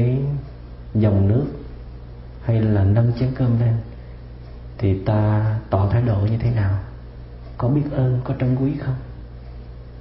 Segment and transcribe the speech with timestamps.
[0.00, 0.18] cái
[0.94, 1.46] dòng nước
[2.42, 3.74] hay là nâng chén cơm lên
[4.78, 6.78] thì ta tỏ thái độ như thế nào?
[7.58, 8.94] Có biết ơn, có trân quý không?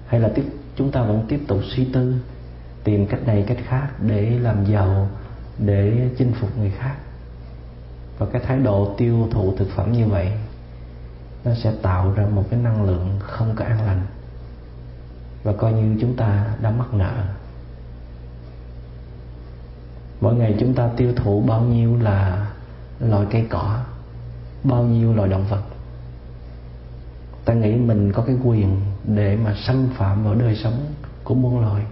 [0.07, 2.15] Hay là tiếp, chúng ta vẫn tiếp tục suy tư,
[2.83, 5.09] tìm cách này, cách khác để làm giàu,
[5.57, 6.95] để chinh phục người khác?
[8.17, 10.31] Và cái thái độ tiêu thụ thực phẩm như vậy,
[11.45, 14.01] nó sẽ tạo ra một cái năng lượng không có an lành.
[15.43, 17.23] Và coi như chúng ta đã mắc nợ
[20.21, 22.47] mỗi ngày chúng ta tiêu thụ bao nhiêu là
[22.99, 23.79] loại cây cỏ,
[24.63, 25.61] bao nhiêu loài động vật.
[27.45, 30.93] Ta nghĩ mình có cái quyền để mà xâm phạm vào đời sống
[31.23, 31.83] của muôn loài.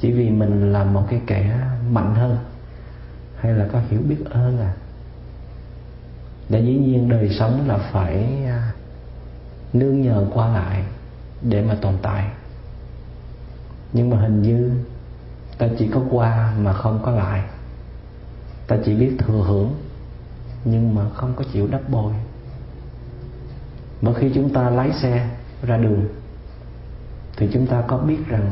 [0.00, 2.38] Chỉ vì mình là một cái kẻ mạnh hơn,
[3.36, 4.74] hay là có hiểu biết ơn à.
[6.48, 8.72] Để dĩ nhiên đời sống là phải à,
[9.72, 10.84] nương nhờ qua lại
[11.42, 12.28] để mà tồn tại.
[13.92, 14.70] Nhưng mà hình như
[15.58, 17.42] ta chỉ có qua mà không có lại.
[18.66, 19.74] Ta chỉ biết thừa hưởng,
[20.64, 22.12] nhưng mà không có chịu đắp bồi.
[24.00, 25.28] Mỗi khi chúng ta lái xe
[25.62, 26.08] ra đường,
[27.36, 28.50] thì chúng ta có biết rằng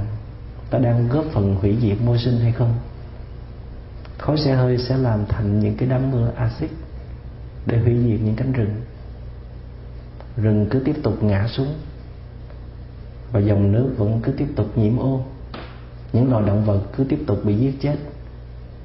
[0.70, 2.74] ta đang góp phần hủy diệt môi sinh hay không?
[4.18, 6.70] Khói xe hơi sẽ làm thành những cái đám mưa axit
[7.66, 8.74] để hủy diệt những cánh rừng.
[10.36, 11.74] Rừng cứ tiếp tục ngã xuống
[13.32, 15.24] và dòng nước vẫn cứ tiếp tục nhiễm ô
[16.12, 17.96] những loài động vật cứ tiếp tục bị giết chết,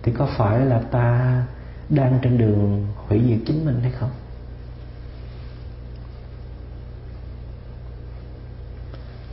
[0.04, 1.44] thì có phải là ta
[1.90, 4.10] đang trên đường hủy diệt chính mình hay không?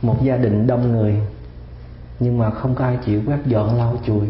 [0.01, 1.15] Một gia đình đông người,
[2.19, 4.27] nhưng mà không có ai chịu quét dọn lau chùi,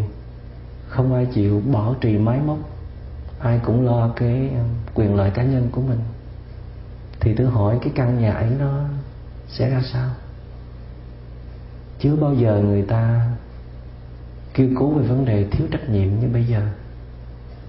[0.88, 2.58] không ai chịu bỏ trì máy móc,
[3.40, 6.00] ai cũng lo cái um, quyền lợi cá nhân của mình.
[7.20, 8.84] Thì tôi hỏi cái căn nhà ấy nó
[9.48, 10.10] sẽ ra sao?
[12.00, 13.30] Chưa bao giờ người ta
[14.56, 16.62] kêu cứu về vấn đề thiếu trách nhiệm như bây giờ.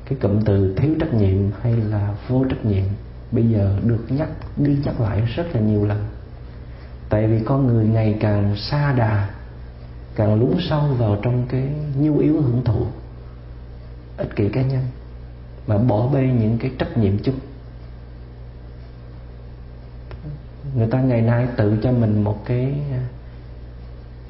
[0.05, 2.85] Cái cụm từ thiếu trách nhiệm hay là vô trách nhiệm
[3.33, 6.05] bây giờ được nhắc đi nhắc lại rất là nhiều lần.
[7.09, 9.31] Tại vì con người ngày càng xa đà,
[10.15, 12.87] càng lún sâu vào trong cái nhu yếu hưởng thụ,
[14.17, 14.83] ích kỷ cá nhân,
[15.67, 17.39] mà bỏ bê những cái trách nhiệm chung.
[20.77, 22.75] Người ta ngày nay tự cho mình một cái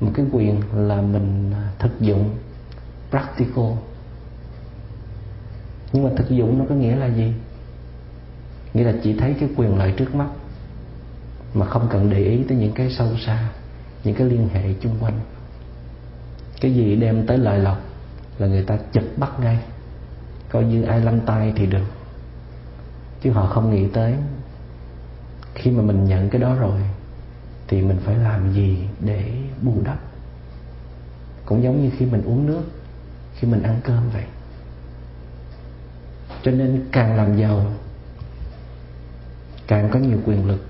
[0.00, 2.31] một cái quyền là mình thực dụng
[3.17, 3.73] practical.
[5.93, 7.33] Nhưng mà thực dụng nó có nghĩa là gì?
[8.75, 10.29] Nghĩa là chỉ thấy cái quyền lợi trước mắt,
[11.55, 13.49] mà không cần để ý tới những cái sâu xa,
[14.05, 15.21] những cái liên hệ chung quanh.
[16.61, 17.79] Cái gì đem tới lợi lộc
[18.39, 19.59] là người ta chụp bắt ngay,
[20.51, 21.87] coi như ai lăn tay thì được.
[23.23, 24.15] Chứ họ không nghĩ tới,
[25.55, 26.81] khi mà mình nhận cái đó rồi,
[27.69, 29.33] thì mình phải làm gì để
[29.63, 29.99] bù đắp?
[31.47, 32.63] Cũng giống như khi mình uống nước
[33.38, 34.25] khi mình ăn cơm vậy.
[36.43, 37.73] Cho nên càng làm giàu,
[39.67, 40.67] càng có nhiều quyền lực,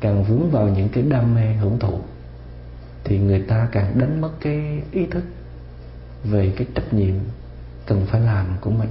[0.00, 2.00] càng vướng vào những cái đam mê hưởng thụ,
[3.04, 5.24] thì người ta càng đánh mất cái ý thức
[6.24, 7.14] về cái trách nhiệm
[7.86, 8.90] cần phải làm của mình.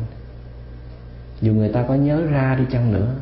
[1.41, 3.15] Dù người ta có nhớ ra đi chăng nữa,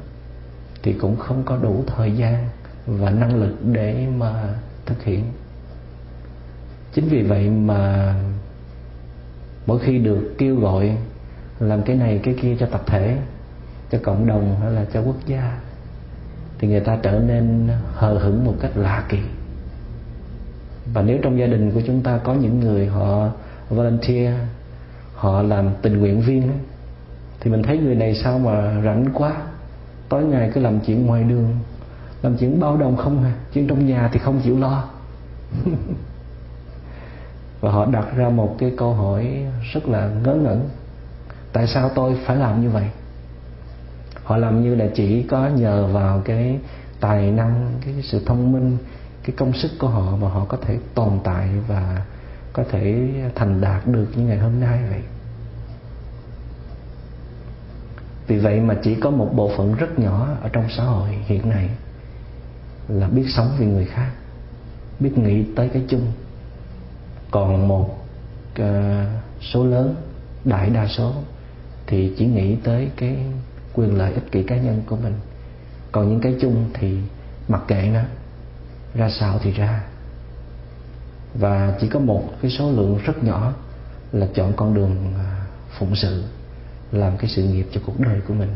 [0.83, 2.47] thì cũng không có đủ thời gian
[2.85, 5.25] và năng lực để mà thực hiện.
[6.93, 8.15] Chính vì vậy mà
[9.65, 10.97] mỗi khi được kêu gọi,
[11.59, 13.17] làm cái này, cái kia cho tập thể,
[13.91, 15.57] cho cộng đồng hay là cho quốc gia,
[16.59, 19.17] thì người ta trở nên hờ hững một cách lạ kỳ.
[20.93, 23.29] Và nếu trong gia đình của chúng ta có những người họ
[23.69, 24.35] volunteer,
[25.15, 26.51] họ làm tình nguyện viên
[27.39, 29.35] thì mình thấy người này sao mà rảnh quá.
[30.09, 31.47] Tối ngày cứ làm chuyện ngoài đường,
[32.21, 34.89] làm chuyện bao đồng không à chuyện trong nhà thì không chịu lo.
[37.63, 40.69] và họ đặt ra một cái câu hỏi rất là ngớ ngẩn.
[41.53, 42.85] Tại sao tôi phải làm như vậy?
[44.23, 46.59] Họ làm như là chỉ có nhờ vào cái
[46.99, 48.77] tài năng, cái sự thông minh,
[49.23, 52.05] cái công sức của họ mà họ có thể tồn tại và
[52.53, 55.01] có thể thành đạt được như ngày hôm nay vậy.
[58.27, 61.49] Vì vậy mà chỉ có một bộ phận rất nhỏ ở trong xã hội hiện
[61.49, 61.69] nay
[62.87, 64.11] là biết sống vì người khác,
[64.99, 66.11] biết nghĩ tới cái chung
[67.33, 67.89] còn một
[68.61, 68.65] uh,
[69.41, 69.95] số lớn
[70.45, 71.13] đại đa số
[71.87, 73.17] thì chỉ nghĩ tới cái
[73.73, 75.13] quyền lợi ích kỷ cá nhân của mình.
[75.91, 76.97] Còn những cái chung thì
[77.47, 77.99] mặc kệ nó
[78.95, 79.83] ra sao thì ra.
[81.33, 83.53] Và chỉ có một cái số lượng rất nhỏ
[84.11, 85.25] là chọn con đường ờ,
[85.79, 86.23] phụng sự
[86.91, 88.49] làm cái sự nghiệp cho cuộc đời của mình.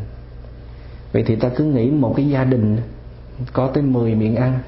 [1.12, 2.78] Vậy thì ta cứ nghĩ một cái gia đình
[3.52, 4.58] có tới 10 miệng ăn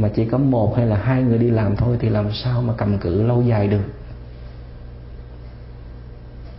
[0.00, 2.74] mà chỉ có một hay là hai người đi làm thôi thì làm sao mà
[2.76, 3.82] cầm cự lâu dài được?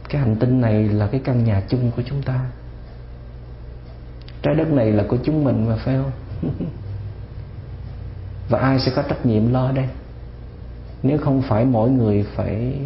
[0.10, 2.46] Cái hành tinh này là cái căn nhà chung của chúng ta.
[4.42, 6.12] Trái đất này là của chúng mình mà, phải không?
[8.50, 9.88] Và ai sẽ có trách nhiệm lo đây?
[11.04, 12.80] Nếu không phải mỗi người phải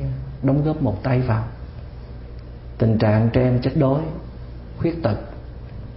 [0.43, 1.43] đóng góp một tay vào.
[2.77, 4.01] Tình trạng trẻ em chết đói,
[4.77, 5.17] khuyết tật,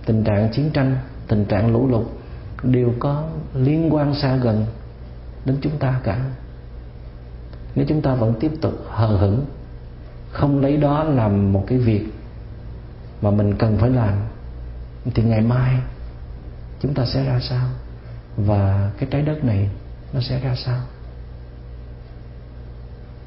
[0.07, 0.97] tình trạng chiến tranh,
[1.29, 2.07] tình trạng lũ lụt
[2.63, 4.67] đều có liên quan xa gần
[5.45, 6.25] đến chúng ta cả.
[7.75, 9.45] Nếu chúng ta vẫn tiếp tục hờ hững,
[10.31, 12.07] không lấy đó làm một cái việc
[13.23, 14.15] mà mình cần phải làm,
[15.15, 15.75] thì ngày mai
[16.81, 17.69] chúng ta sẽ ra sao?
[18.37, 19.69] Và cái trái đất này
[20.13, 20.81] nó sẽ ra sao?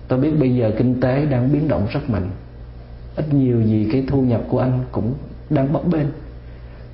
[0.08, 2.30] Tôi biết bây giờ kinh tế đang biến động rất mạnh.
[3.16, 5.14] Ít nhiều gì cái thu nhập của anh cũng
[5.50, 6.08] đang bấp bênh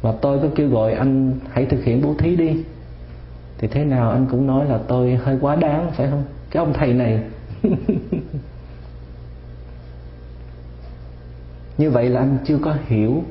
[0.01, 2.63] và tôi có kêu gọi anh hãy thực hiện bố thí đi.
[3.57, 6.23] Thì thế nào anh cũng nói là tôi hơi quá đáng, phải không?
[6.51, 7.23] Cái ông thầy này.
[11.77, 13.23] Như vậy là anh chưa có hiểu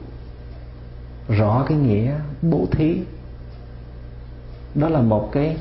[1.28, 2.96] rõ cái nghĩa bố thí.
[4.74, 5.56] Đó là một cái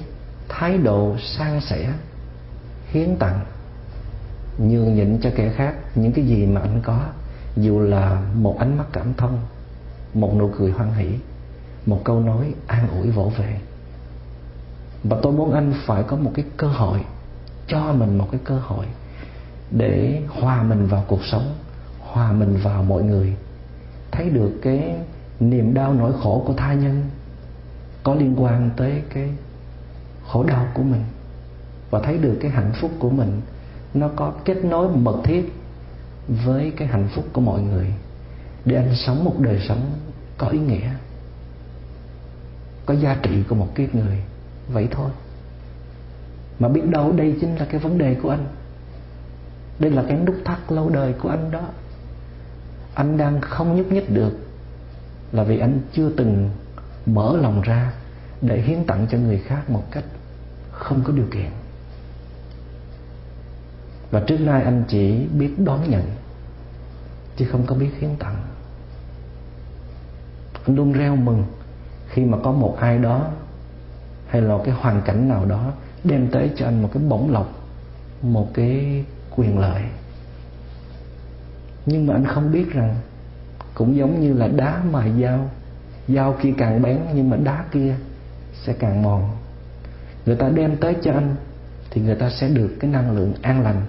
[0.50, 1.94] thái độ san sẻ,
[2.92, 3.40] hiến tặng,
[4.58, 7.00] nhường nhịn cho kẻ khác những cái gì mà anh có,
[7.58, 9.40] dù là một ánh mắt cảm thông
[10.16, 11.08] một nụ cười hoan hỷ,
[11.86, 13.60] một câu nói an ủi vỗ về.
[15.04, 17.00] Và tôi muốn anh phải có một cái cơ hội,
[17.68, 18.86] cho mình một cái cơ hội
[19.72, 21.56] để hòa mình vào cuộc sống,
[22.00, 23.34] hòa mình vào mọi người.
[24.12, 24.96] Thấy được cái
[25.40, 27.04] niềm đau nỗi khổ của tha nhân
[28.04, 29.30] có liên quan tới cái
[30.28, 31.04] khổ đau của mình.
[31.90, 33.42] Và thấy được cái hạnh phúc của mình,
[33.94, 35.54] nó có kết nối mật thiết
[36.28, 37.94] với cái hạnh phúc của mọi người
[38.66, 40.00] để anh sống một đời sống
[40.38, 40.90] có ý nghĩa,
[42.86, 44.24] có giá trị của một kiếp người.
[44.70, 45.12] Vậy thôi.
[46.60, 48.48] Mà biết đâu đây chính là cái vấn đề của anh.
[49.80, 51.62] Đây là cái nút thắt lâu đời của anh đó.
[52.96, 54.34] Anh đang không nhúc nhích được
[55.32, 56.50] là vì anh chưa từng
[57.06, 57.94] mở lòng ra
[58.42, 60.04] để hiến tặng cho người khác một cách
[60.72, 61.50] không có điều kiện.
[64.12, 66.12] Và trước nay anh chỉ biết đón nhận,
[67.38, 68.55] chứ không có biết hiến tặng
[70.68, 71.44] anh luôn reo mừng
[72.08, 73.28] khi mà có một ai đó
[74.28, 75.72] hay là cái hoàn cảnh nào đó
[76.04, 77.54] đem tới cho anh một cái bổng lộc,
[78.22, 79.04] một cái
[79.36, 79.82] quyền lợi.
[81.86, 82.96] Nhưng mà anh không biết rằng
[83.74, 85.50] cũng giống như là đá mài dao
[86.08, 87.96] dao kia càng bén nhưng mà đá kia
[88.64, 89.30] sẽ càng mòn.
[90.26, 91.36] Người ta đem tới cho anh
[91.92, 93.82] thì người ta sẽ được cái năng lượng an lành.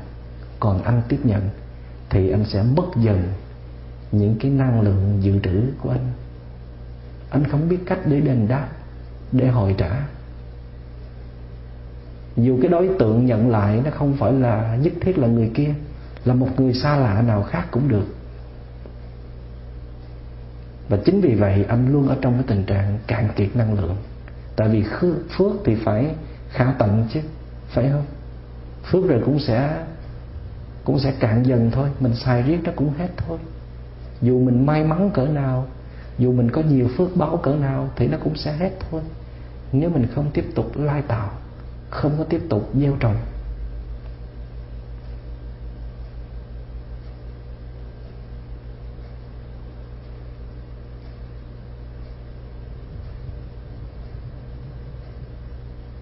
[0.61, 1.49] Còn anh tiếp nhận
[2.11, 3.23] thì anh sẽ mất dần
[4.13, 5.63] những cái năng lượng dự trữ
[7.37, 8.69] anh không biết cách để đền đáp,
[9.33, 10.07] để hồi trả.
[12.37, 15.75] Dù cái đối tượng nhận lại nó không phải là nhất thiết là người kia,
[16.25, 18.07] là một người xa lạ nào khác cũng được.
[20.89, 23.97] Và chính vì vậy anh luôn ở trong cái tình trạng cạn kiệt năng lượng.
[24.57, 24.85] Tại vì
[25.37, 26.15] phước thì phải
[26.49, 27.21] khả tận chứ,
[27.69, 28.05] phải không?
[28.91, 29.85] Phước rồi cũng sẽ
[30.85, 33.39] cũng sẽ cạn dần thôi, mình xài riết nó cũng hết thôi.
[34.23, 35.67] Dù mình may mắn cỡ nào
[36.19, 39.01] dù mình có nhiều phước báo cỡ nào thì nó cũng sẽ hết thôi.
[39.73, 41.31] Nếu mình không tiếp tục lai tạo,
[41.91, 43.17] không có tiếp tục gieo trồng.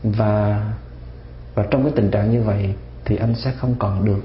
[0.02, 0.64] Và
[1.54, 4.20] và trong cái tình trạng như vậy thì anh sẽ không còn được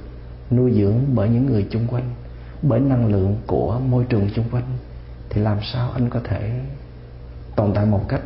[0.51, 2.09] nuôi dưỡng bởi những người chung quanh,
[2.61, 4.77] bởi năng lượng của môi trường chung quanh
[5.29, 6.61] thì làm sao anh có thể
[7.55, 8.21] tồn tại một cách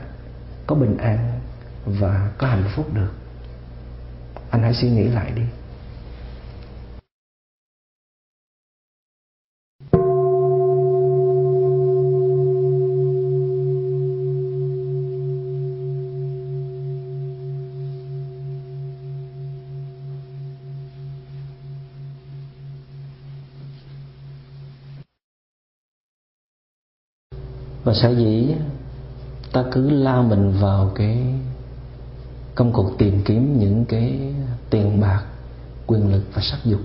[0.67, 1.39] có bình an
[1.86, 3.12] và có hạnh phúc được?
[4.50, 5.43] Anh hãy suy nghĩ lại đi.
[27.93, 28.55] Và sở dĩ
[29.51, 31.17] ta cứ lao mình vào cái
[32.55, 34.33] công cuộc tìm kiếm những cái
[34.69, 35.23] tiền bạc,
[35.88, 36.79] quyền lực và sắc dục.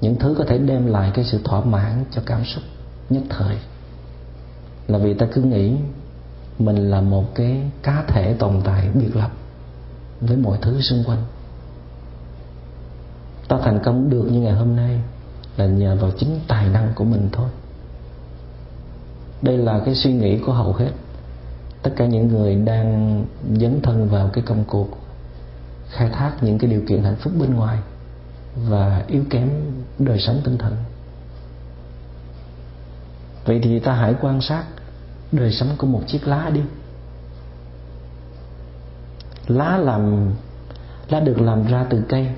[0.00, 2.62] Những thứ có thể đem lại cái sự thỏa mãn cho cảm xúc
[3.10, 3.56] nhất thời.
[4.88, 5.76] Là vì ta cứ nghĩ
[6.58, 9.30] mình là một cái cá thể tồn tại biệt lập
[10.20, 11.24] với mọi thứ xung quanh.
[13.48, 15.00] Ta thành công được như ngày hôm nay
[15.56, 17.48] là nhờ vào chính tài năng của mình thôi
[19.42, 20.90] đây là cái suy nghĩ của hầu hết.
[21.82, 23.24] Tất cả những người đang
[23.60, 24.88] dấn thân vào cái công cuộc
[25.90, 27.78] khai thác những cái điều kiện hạnh phúc bên ngoài
[28.56, 29.50] và yếu kém
[29.98, 30.76] đời sống tinh thần.
[33.44, 34.64] Vậy thì ta hãy quan sát
[35.32, 36.60] đời sống của một chiếc lá đi.
[39.46, 40.30] Lá làm,
[41.08, 42.28] lá được làm ra từ cây.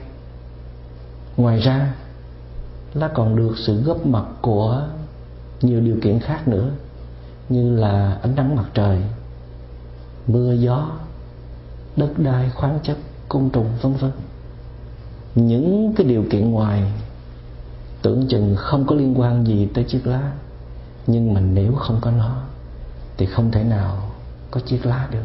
[1.36, 1.94] Ngoài ra,
[2.94, 4.88] lá còn được sự góp mặt của
[5.62, 6.70] nhiều điều kiện khác nữa
[7.48, 8.98] như là ánh nắng mặt trời,
[10.26, 10.90] mưa gió,
[11.96, 12.96] đất đai khoáng chất
[13.28, 14.12] côn trùng vân vân.
[15.34, 16.92] Những cái điều kiện ngoài,
[18.02, 20.32] tưởng chừng không có liên quan gì tới chiếc lá,
[21.06, 22.36] nhưng mà nếu không có nó,
[23.16, 23.96] thì không thể nào
[24.50, 25.24] có chiếc lá được.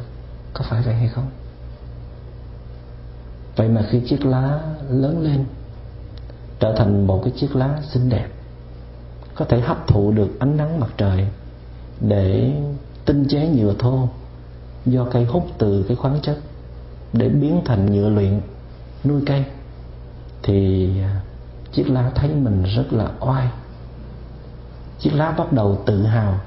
[0.53, 1.27] Có phải vậy hay không?
[3.55, 4.59] Vậy mà khi chiếc lá
[4.89, 5.45] lớn lên,
[6.59, 8.27] trở thành một cái chiếc lá xinh đẹp,
[9.35, 11.27] có thể hấp thụ được ánh nắng mặt trời
[12.01, 12.53] để
[13.05, 14.09] tinh chế nhựa thô
[14.85, 16.37] do cây hút từ cái khoáng chất
[17.13, 18.41] để biến thành nhựa luyện,
[19.03, 19.45] nuôi cây.
[20.43, 21.21] Thì à,
[21.71, 23.47] chiếc lá thấy mình rất là oai.
[24.99, 26.39] Chiếc lá bắt đầu tự hào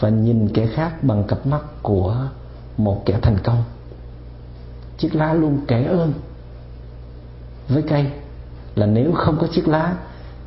[0.00, 2.28] và nhìn kẻ khác bằng cặp mắt của
[2.76, 3.62] một kẻ thành công.
[4.98, 6.12] Chiếc lá luôn kể ơn
[7.68, 8.06] với cây
[8.74, 9.96] là nếu không có chiếc lá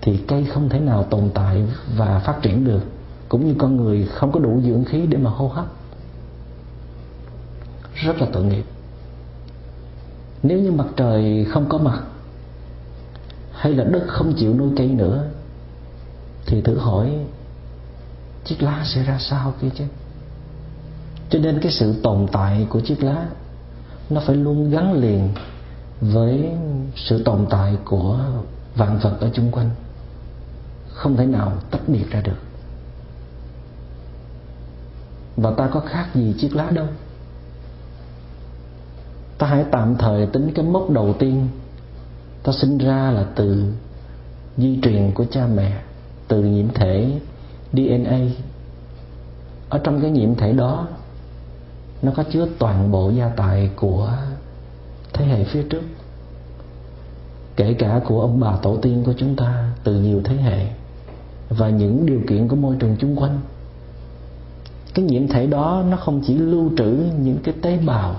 [0.02, 1.64] thì cây không thể nào tồn tại
[1.98, 2.82] và phát triển được
[3.34, 5.66] cũng như con người không có đủ dưỡng khí để mà hô hấp.
[7.96, 8.64] Rất là tội nghiệp.
[10.44, 12.04] Nếu như mặt trời không có mặt,
[13.52, 15.24] hay là đất không chịu nuôi cây nữa,
[16.46, 17.26] thì thử hỏi,
[18.46, 19.84] chiếc lá sẽ ra sao kia chứ?
[21.30, 23.28] Cho nên cái sự tồn tại của chiếc lá,
[24.10, 25.30] nó phải luôn gắn liền
[26.02, 26.52] với
[26.96, 28.20] sự tồn tại của
[28.76, 29.70] vạn vật ở chung quanh.
[30.90, 32.53] Không thể nào tách biệt ra được
[35.38, 36.88] và ta có khác gì chiếc lá đâu?
[39.38, 41.48] Ta hãy tạm thời tính cái mốc đầu tiên.
[42.44, 43.74] Ta sinh ra là từ
[44.58, 45.82] di truyền của cha mẹ,
[46.28, 47.20] từ nhiễm thể
[47.74, 48.20] DNA
[49.70, 50.88] ở trong cái nhiễm thể đó,
[52.02, 54.18] nó có chứa toàn bộ gia tài của
[55.14, 55.82] thế hệ phía trước,
[57.56, 60.68] kể cả của ông bà tổ tiên của chúng ta từ nhiều thế hệ
[61.50, 63.40] và những điều kiện của môi trường chung quanh
[64.94, 68.16] cái nhiễm thể đó nó không chỉ lưu trữ những cái tế bào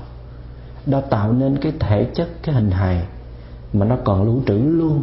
[0.86, 3.06] đã tạo nên cái thể chất, cái hình hài,
[3.72, 5.02] mà nó còn lưu trữ luôn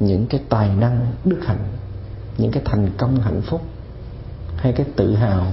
[0.00, 1.64] những cái tài năng đức hạnh,
[2.38, 3.60] những cái thành công hạnh phúc,
[4.56, 5.46] hay cái tự hào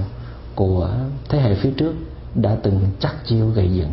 [0.54, 0.90] của
[1.28, 1.94] thế hệ phía trước
[2.34, 3.90] đã từng chắc chiêu gây dựng.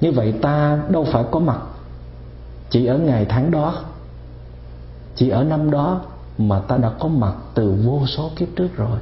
[0.00, 1.60] Như vậy ta đâu phải có mặt
[2.70, 3.74] chỉ ở ngày tháng đó,
[5.16, 6.00] chỉ ở năm đó
[6.38, 8.98] mà ta đã có mặt từ vô số kiếp trước rồi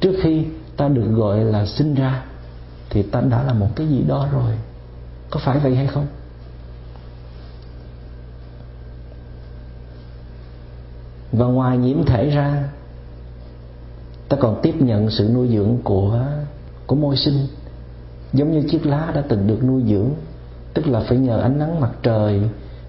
[0.00, 0.44] trước khi
[0.76, 2.24] ta được gọi là sinh ra,
[2.90, 4.52] thì ta đã là một cái gì đó rồi.
[5.30, 6.06] Có phải vậy hay không?
[11.32, 12.68] Và ngoài nhiễm thể ra,
[14.28, 16.24] ta còn tiếp nhận sự nuôi dưỡng của
[16.86, 17.46] của môi sinh.
[18.32, 20.10] Giống như chiếc lá đã từng được nuôi dưỡng,
[20.74, 22.42] tức là phải nhờ ánh nắng mặt trời,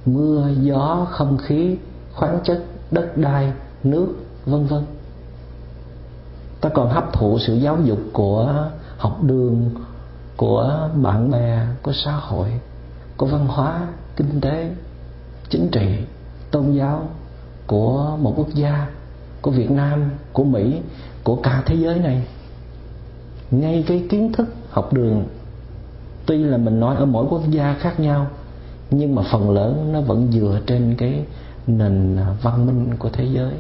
[0.06, 1.78] mưa, gió, không khí,
[2.14, 3.52] khoáng chất, đất đai,
[3.84, 4.08] nước,
[4.46, 4.84] vân vân
[6.62, 8.66] ta còn hấp thụ sự giáo dục của
[8.98, 9.70] học đường,
[10.38, 12.48] của bạn bè, của xã hội,
[13.18, 14.72] của văn hóa, kinh tế,
[15.50, 15.98] chính trị,
[16.52, 17.08] tôn giáo,
[17.68, 18.88] của một quốc gia,
[19.42, 20.82] của việt nam, của mỹ,
[21.24, 22.28] của cả thế giới này.
[23.52, 25.26] Ngay cái kiến thức học đường,
[26.26, 28.28] tuy là mình nói ở mỗi quốc gia khác nhau,
[28.92, 31.26] nhưng mà phần lớn nó vẫn dựa trên cái
[31.68, 33.54] nền văn minh của thế giới.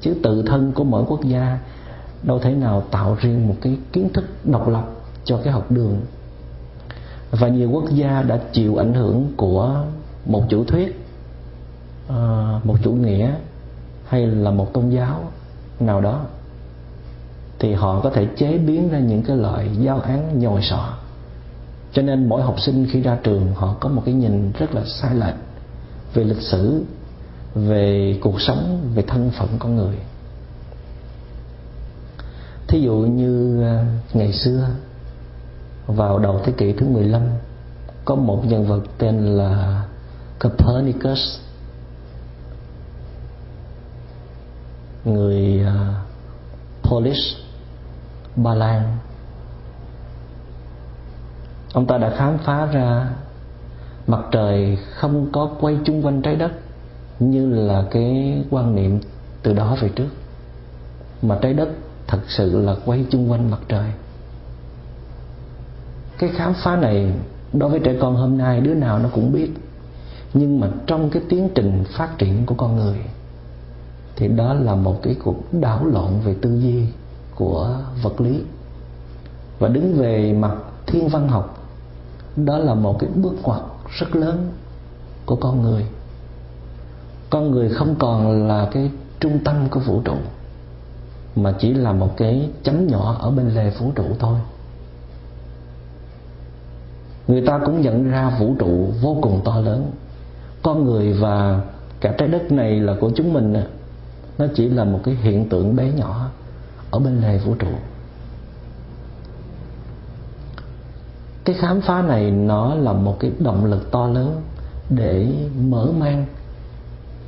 [0.00, 1.58] Chứ tự thân của mỗi quốc gia
[2.22, 4.84] đâu thể nào tạo riêng một cái kiến thức độc lập
[5.24, 6.00] cho cái học đường.
[7.30, 9.84] Và nhiều quốc gia đã chịu ảnh hưởng của
[10.26, 11.04] một chủ thuyết
[12.08, 13.34] à, một chủ nghĩa
[14.06, 15.24] hay là một tôn giáo
[15.80, 16.20] nào đó,
[17.58, 20.94] thì họ có thể chế biến ra những cái loại giáo án nhồi sọ.
[21.92, 24.82] Cho nên mỗi học sinh khi ra trường, họ có một cái nhìn rất là
[24.84, 25.34] sai lệch
[26.14, 26.84] về lịch sử,
[27.54, 29.96] về cuộc sống, về thân phận con người
[32.70, 33.84] thí dụ như à,
[34.14, 34.68] ngày xưa,
[35.86, 37.22] vào đầu thế kỷ thứ 15
[38.04, 39.82] có một nhân vật tên là
[40.40, 41.38] Copernicus.
[45.04, 45.94] Người à,
[46.82, 47.38] Polish,
[48.36, 48.96] Ba Lan.
[51.72, 53.08] Ông ta đã khám phá ra
[54.06, 56.52] mặt trời không có quay chung quanh trái đất
[57.18, 59.00] như là cái quan niệm
[59.42, 60.08] từ đó về trước.
[61.22, 61.68] Mà trái đất
[62.10, 63.90] thật sự là quay chung quanh mặt trời.
[66.18, 67.12] Cái khám phá này
[67.52, 69.50] đối với trẻ con hôm nay đứa nào nó cũng biết.
[70.34, 72.98] Nhưng mà trong cái tiến trình phát triển của con người,
[74.16, 76.86] thì đó là một cái cuộc đảo lộn về tư duy
[77.34, 78.42] của vật lý.
[79.58, 80.54] Và đứng về mặt
[80.86, 81.68] thiên văn học,
[82.36, 83.60] đó là một cái bước ngoặt
[83.98, 84.52] rất lớn
[85.26, 85.86] của con người.
[87.30, 90.16] Con người không còn là cái trung tâm của vũ trụ
[91.36, 94.38] mà chỉ là một cái chấm nhỏ ở bên lề vũ trụ thôi.
[97.28, 99.90] Người ta cũng nhận ra vũ trụ vô cùng to lớn.
[100.62, 101.60] Con người và
[102.00, 103.66] cả trái đất này là của chúng mình à.
[104.38, 106.30] nó chỉ là một cái hiện tượng bé nhỏ
[106.90, 107.68] ở bên lề vũ trụ.
[111.44, 114.40] Cái khám phá này nó là một cái động lực to lớn
[114.90, 115.28] để
[115.60, 116.26] mở mang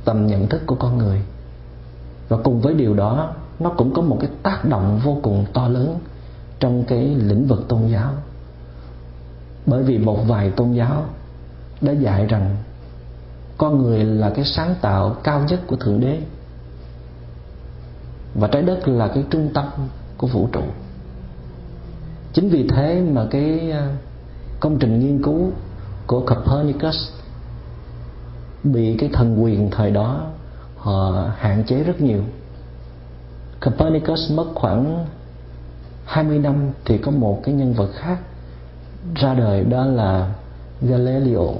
[0.05, 1.21] tầm nhận thức của con người.
[2.29, 5.67] Và cùng với điều đó nó cũng có một cái tác động vô cùng to
[5.67, 5.99] lớn
[6.59, 8.11] trong cái lĩnh vực tôn giáo.
[9.65, 11.05] Bởi vì một vài tôn giáo
[11.81, 12.55] đã dạy rằng
[13.57, 16.21] con người là cái sáng tạo cao nhất của thượng đế
[18.35, 19.65] và trái đất là cái trung tâm
[20.17, 20.61] của vũ trụ.
[22.33, 23.95] Chính vì thế mà cái à,
[24.59, 25.51] công trình nghiên cứu
[26.07, 27.09] của Copernicus
[28.63, 30.21] bị cái thần quyền thời đó
[30.77, 32.23] họ hạn chế rất nhiều.
[33.65, 35.05] Copernicus mất khoảng
[36.05, 38.17] 20 năm thì có một cái nhân vật khác
[39.15, 40.33] ra đời, đó là
[40.81, 41.55] Galileo,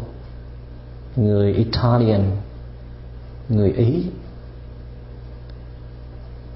[1.15, 2.21] người Italian,
[3.49, 4.05] người Ý.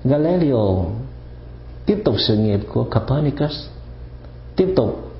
[0.03, 0.85] Galileo
[1.85, 3.67] tiếp tục sự nghiệp của Copernicus,
[4.55, 5.11] tiếp tục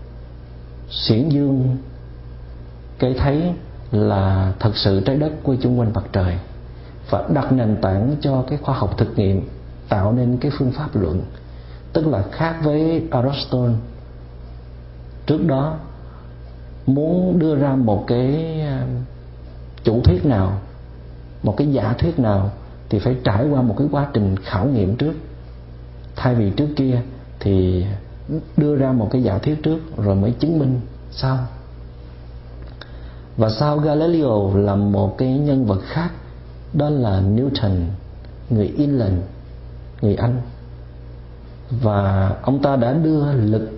[0.90, 1.78] xiển dương
[3.00, 3.54] cái thấy
[3.92, 6.38] là thật sự trái đất quay chung quanh mặt trời
[7.10, 9.48] và đặt nền tảng cho cái khoa học thực nghiệm
[9.90, 11.22] tạo nên cái phương pháp luận,
[11.94, 13.76] tức là khác với Aristotle.
[15.26, 15.78] Trước đó,
[16.86, 18.88] muốn đưa ra một cái à,
[19.84, 20.60] chủ thuyết nào,
[21.44, 22.52] một cái giả thuyết nào
[22.90, 25.14] thì phải trải qua một cái quá trình khảo nghiệm trước.
[26.16, 27.02] Thay vì trước kia
[27.40, 27.86] thì
[28.58, 30.80] đưa ra một cái giả thuyết trước rồi mới chứng minh
[31.12, 31.38] sau.
[33.38, 36.10] Và sau Galileo là một cái nhân vật khác,
[36.74, 37.86] đó là Newton,
[38.50, 39.22] người England
[40.02, 40.42] người Anh.
[41.70, 43.70] Và ông ta đã đưa lực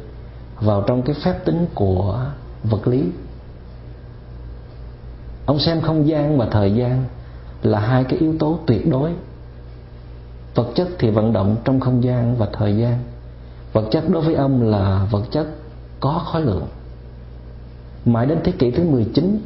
[0.61, 2.25] vào trong cái phép tính của
[2.63, 3.03] vật lý.
[5.45, 7.05] Ông xem không gian và thời gian
[7.63, 9.11] là hai cái yếu tố tuyệt đối.
[10.55, 13.03] Vật chất thì vận động trong không gian và thời gian.
[13.73, 15.47] Vật chất đối với ông là vật chất
[15.99, 16.67] có khối lượng.
[18.05, 19.41] Mãi đến thế kỷ thứ 19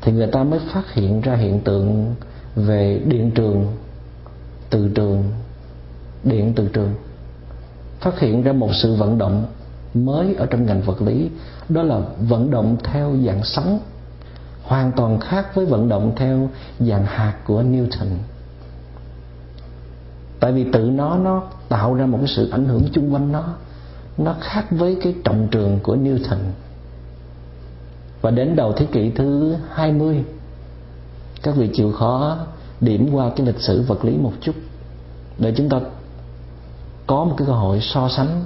[0.00, 2.14] thì người ta mới phát hiện ra hiện tượng
[2.56, 3.66] về điện trường,
[4.70, 5.24] từ trường
[6.24, 6.94] điện từ trường
[8.00, 9.46] phát hiện ra một sự vận động
[9.94, 11.30] mới ở trong ngành vật lý,
[11.68, 13.80] đó là vận động theo dạng sóng,
[14.62, 16.48] hoàn toàn khác với vận động theo
[16.80, 18.06] dạng hạt của Newton.
[20.40, 23.44] Tại vì tự nó nó tạo ra một cái sự ảnh hưởng chung quanh nó
[24.18, 26.38] nó khác với cái trọng trường của Newton.
[28.20, 30.24] Và đến đầu thế kỷ thứ 20
[31.42, 32.38] các vị chịu khó
[32.80, 34.54] điểm qua cái lịch sử vật lý một chút.
[35.38, 35.80] Để chúng ta
[37.12, 38.44] có một cái cơ hội so sánh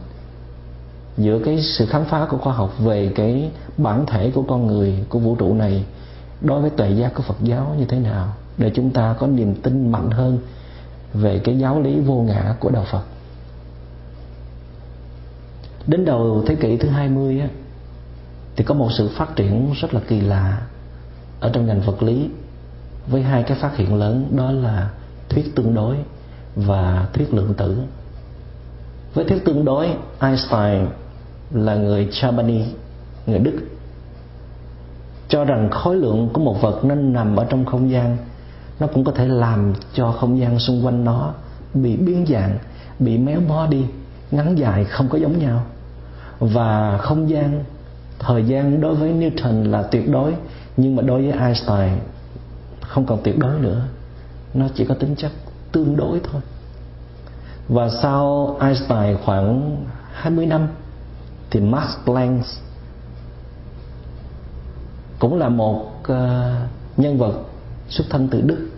[1.18, 5.04] giữa cái sự khám phá của khoa học về cái bản thể của con người
[5.08, 5.84] của vũ trụ này
[6.40, 9.54] đối với tuệ giác của Phật giáo như thế nào để chúng ta có niềm
[9.54, 10.38] tin mạnh hơn
[11.14, 13.02] về cái giáo lý vô ngã của đạo Phật.
[15.86, 17.48] Đến đầu thế kỷ thứ 20 á,
[18.56, 20.62] thì có một sự phát triển rất là kỳ lạ
[21.40, 22.30] ở trong ngành vật lý
[23.06, 24.90] với hai cái phát hiện lớn đó là
[25.28, 25.96] thuyết tương đối
[26.56, 27.78] và thuyết lượng tử.
[29.16, 29.88] Với thuyết tương đối,
[30.20, 30.86] Einstein
[31.50, 32.64] là người Germany,
[33.26, 33.58] người Đức.
[35.28, 38.16] Cho rằng khối lượng của một vật nên nằm ở trong không gian
[38.80, 41.32] nó cũng có thể làm cho không gian xung quanh nó
[41.74, 42.58] bị biến dạng
[42.98, 43.84] bị méo mó đi
[44.30, 45.62] ngắn dài không có giống nhau.
[46.40, 47.64] Và không gian
[48.18, 50.34] thời gian đối với Newton là tuyệt đối
[50.76, 51.98] nhưng mà đối với Einstein
[52.80, 53.82] không còn tuyệt đối nữa.
[54.54, 55.32] Nó chỉ có tính chất
[55.72, 56.42] tương đối thôi
[57.68, 59.76] và sau Einstein khoảng
[60.12, 60.68] 20 năm
[61.50, 62.46] thì Max Planck
[65.18, 66.54] cũng là một ờ,
[66.96, 67.42] nhân vật
[67.88, 68.68] xuất thân từ Đức,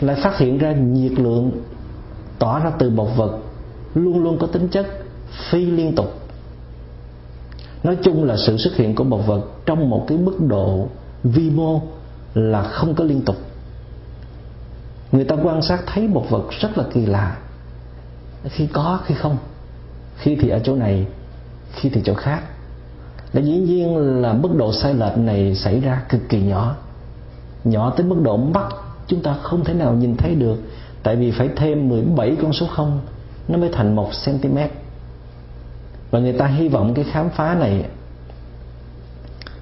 [0.00, 1.50] lại phát hiện ra nhiệt lượng
[2.38, 3.38] tỏa ra từ một vật
[3.94, 4.86] luôn luôn có tính chất
[5.50, 6.12] phi liên tục.
[7.82, 10.88] Nói chung là sự xuất hiện của một vật trong một cái mức độ
[11.24, 11.80] vi mô
[12.34, 13.36] là không có liên tục
[15.12, 17.36] người ta quan sát thấy một vật rất là kỳ lạ.
[18.44, 19.36] Khi có khi không.
[20.16, 21.06] Khi thì ở chỗ này
[21.72, 22.42] khi thì chỗ khác.
[23.32, 26.76] Là dĩ nhiên là mức độ sai lệch này xảy ra cực kỳ nhỏ.
[27.64, 28.68] Nhỏ tới mức độ mắt
[29.06, 30.56] chúng ta không thể nào nhìn thấy được
[31.02, 33.00] tại vì phải thêm 17 con số 0
[33.48, 34.58] nó mới thành 1 cm
[36.10, 37.84] và người ta hy vọng cái khám phá này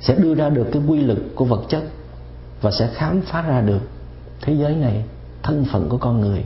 [0.00, 1.82] sẽ đưa ra được cái quy lực của vật chất
[2.60, 3.80] và sẽ khám phá ra được
[4.40, 5.04] thế giới này
[5.42, 6.44] thân phận của con người,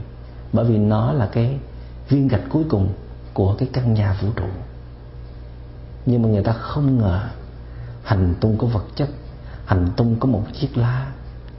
[0.53, 1.59] bởi vì nó là cái
[2.09, 2.89] viên gạch cuối cùng
[3.33, 4.45] của cái căn nhà vũ trụ.
[6.05, 7.21] Nhưng mà người ta không ngờ
[8.03, 9.09] hành tung của vật chất,
[9.65, 11.11] hành tung của một chiếc lá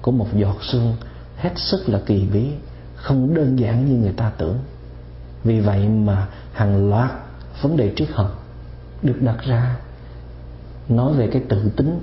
[0.03, 0.97] của một giọt sương
[1.37, 2.51] hết sức là kỳ bí,
[2.95, 4.59] không đơn giản như người ta tưởng.
[5.45, 7.11] Vì vậy mà hàng loạt
[7.63, 8.45] vấn đề triết học
[9.03, 9.77] được đặt ra
[10.89, 12.01] nói về cái tự tính,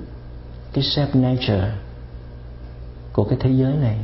[0.72, 1.72] cái self nature
[3.12, 3.98] của cái thế giới này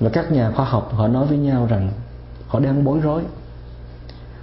[0.00, 1.90] và các nhà khoa học, họ nói với nhau rằng
[2.46, 3.22] họ đang bối rối.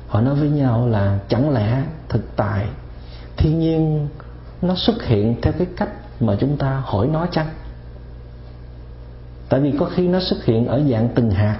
[0.08, 2.68] Họ nói với nhau là chẳng lẽ thực tại,
[3.38, 4.08] thiên nhiên
[4.62, 5.90] nó xuất hiện theo cái cách
[6.20, 7.48] mà chúng ta hỏi nó chăng?
[9.50, 11.60] Tại vì có khi nó xuất hiện ở dạng từng hạt,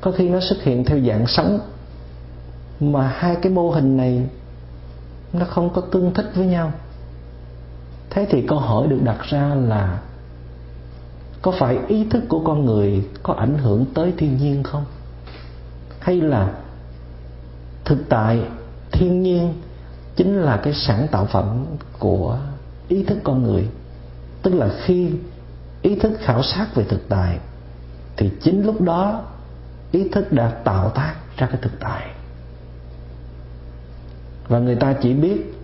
[0.00, 1.60] có khi nó xuất hiện theo dạng sống,
[2.80, 4.26] mà hai cái mô hình này
[5.32, 6.72] nó không có tương thích với nhau.
[8.10, 9.98] Thế thì câu hỏi được đặt ra là
[11.42, 14.84] có phải ý thức của con người có ảnh hưởng tới thiên nhiên không?
[16.00, 16.54] Hay là
[17.84, 18.42] thực tại
[18.92, 19.54] thiên nhiên
[20.16, 21.66] chính là cái sản tạo phẩm
[21.98, 22.38] của
[22.88, 23.68] ý thức con người?
[24.42, 25.10] Tức là khi
[25.82, 27.38] ý thức khảo sát về thực tại,
[28.16, 29.22] thì chính lúc đó
[29.92, 32.10] ý thức đã tạo tác ra cái thực tại.
[34.48, 35.54] Và người ta chỉ biết,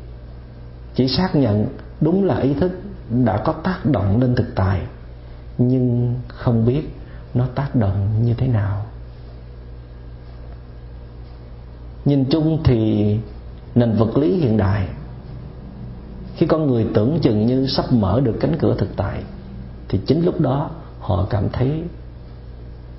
[0.95, 1.67] chỉ xác nhận
[2.01, 2.73] đúng là ý thức
[3.25, 4.81] đã có tác động lên thực tại
[5.59, 6.83] nhưng không biết
[7.35, 8.85] nó tác động như thế nào.
[12.05, 13.19] Nhìn chung thì
[13.75, 14.89] nền vật lý hiện đại,
[16.37, 19.23] khi con người tưởng chừng như sắp mở được cánh cửa thực tại,
[19.89, 21.83] thì chính lúc đó họ cảm thấy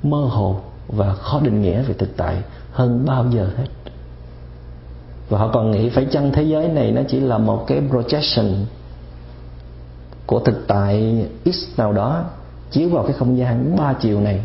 [0.04, 3.67] mơ hồ và khó định nghĩa về thực tại hơn bao giờ hết.
[5.30, 8.54] Và họ còn nghĩ phải chăng thế giới này nó chỉ là một cái projection
[10.26, 12.26] của thực tại x nào đó
[12.71, 14.41] chiếu vào cái không gian ba chiều này.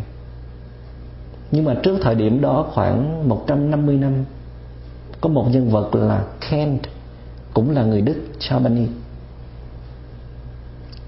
[1.51, 4.13] Nhưng mà trước thời điểm đó khoảng 150 năm
[5.21, 6.81] có một nhân vật là Kent,
[7.55, 8.17] cũng là người Đức
[8.51, 8.87] Germany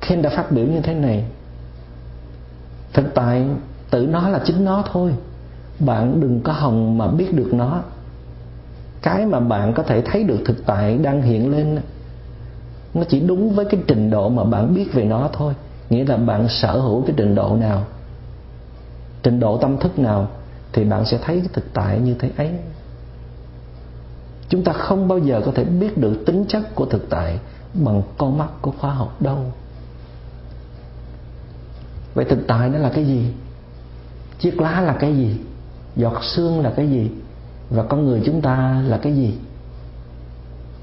[0.08, 1.24] Kent đã phát biểu như thế này.
[2.92, 3.44] Thực tại,
[3.90, 5.12] tự nó là chính nó thôi.
[5.78, 7.82] Bạn đừng có hồng mà biết được nó.
[9.02, 11.78] Cái mà bạn có thể thấy được thực tại đang hiện lên,
[12.94, 15.54] nó chỉ đúng với cái trình độ mà bạn biết về nó thôi
[15.90, 17.84] nghĩa là bạn sở hữu cái trình độ nào,
[19.22, 20.28] trình độ tâm thức nào,
[20.72, 22.50] thì bạn sẽ thấy cái thực tại như thế ấy.
[24.48, 27.38] Chúng ta không bao giờ có thể biết được tính chất của thực tại
[27.74, 29.38] bằng con mắt của khoa học đâu.
[32.14, 33.32] Vậy thực tại nó là cái gì?
[34.38, 35.36] Chiếc lá là cái gì?
[35.96, 37.10] Giọt xương là cái gì?
[37.70, 39.34] Và con người chúng ta là cái gì?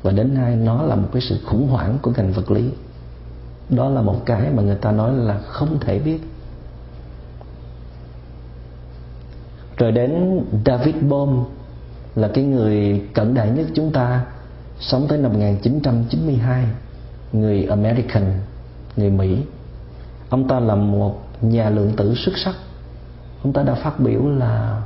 [0.03, 2.69] Và đến nay nó là một cái sự khủng hoảng của ngành vật lý
[3.75, 6.19] đó là một cái mà người ta nói là không thể biết.
[9.77, 11.43] Rồi đến David Bohm
[12.15, 14.25] là cái người cận đại nhất chúng ta,
[14.79, 16.65] sống tới năm 1992
[17.33, 18.23] người American,
[18.97, 19.37] người Mỹ.
[20.29, 22.55] Ông ta là một nhà lượng tử xuất sắc.
[23.43, 24.81] Ông ta đã phát biểu là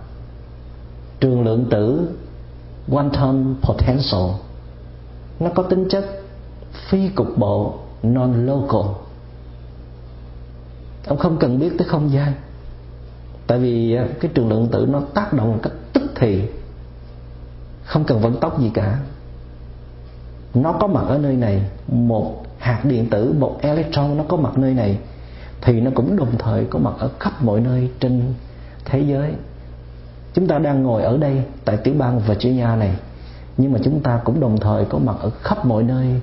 [1.19, 2.09] trường lượng tử
[2.89, 4.31] quantum potential.
[5.39, 6.05] Nó có tính chất
[6.89, 9.07] phi cục bộ non local
[11.07, 12.33] ông không cần biết tới không gian.
[13.47, 16.41] Tại vì à, cái trường lượng tử nó tác động một cách tức thì,
[17.83, 18.99] không cần vận tốc gì cả.
[20.53, 24.57] Nó có mặt ở nơi này, một hạt điện tử, một electron nó có mặt
[24.57, 24.97] nơi này,
[25.61, 28.33] thì nó cũng đồng thời có mặt ở khắp mọi nơi trên
[28.85, 29.33] thế giới.
[30.33, 32.95] Chúng ta đang ngồi ở đây tại tiểu bang Virginia này,
[33.57, 36.21] nhưng mà chúng ta cũng đồng thời có mặt ở khắp mọi nơi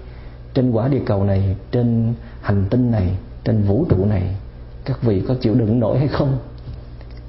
[0.54, 4.36] trên quả địa cầu này, trên hành tinh này, trên vũ trụ này,
[4.84, 6.38] các vị có chịu đựng nổi hay không?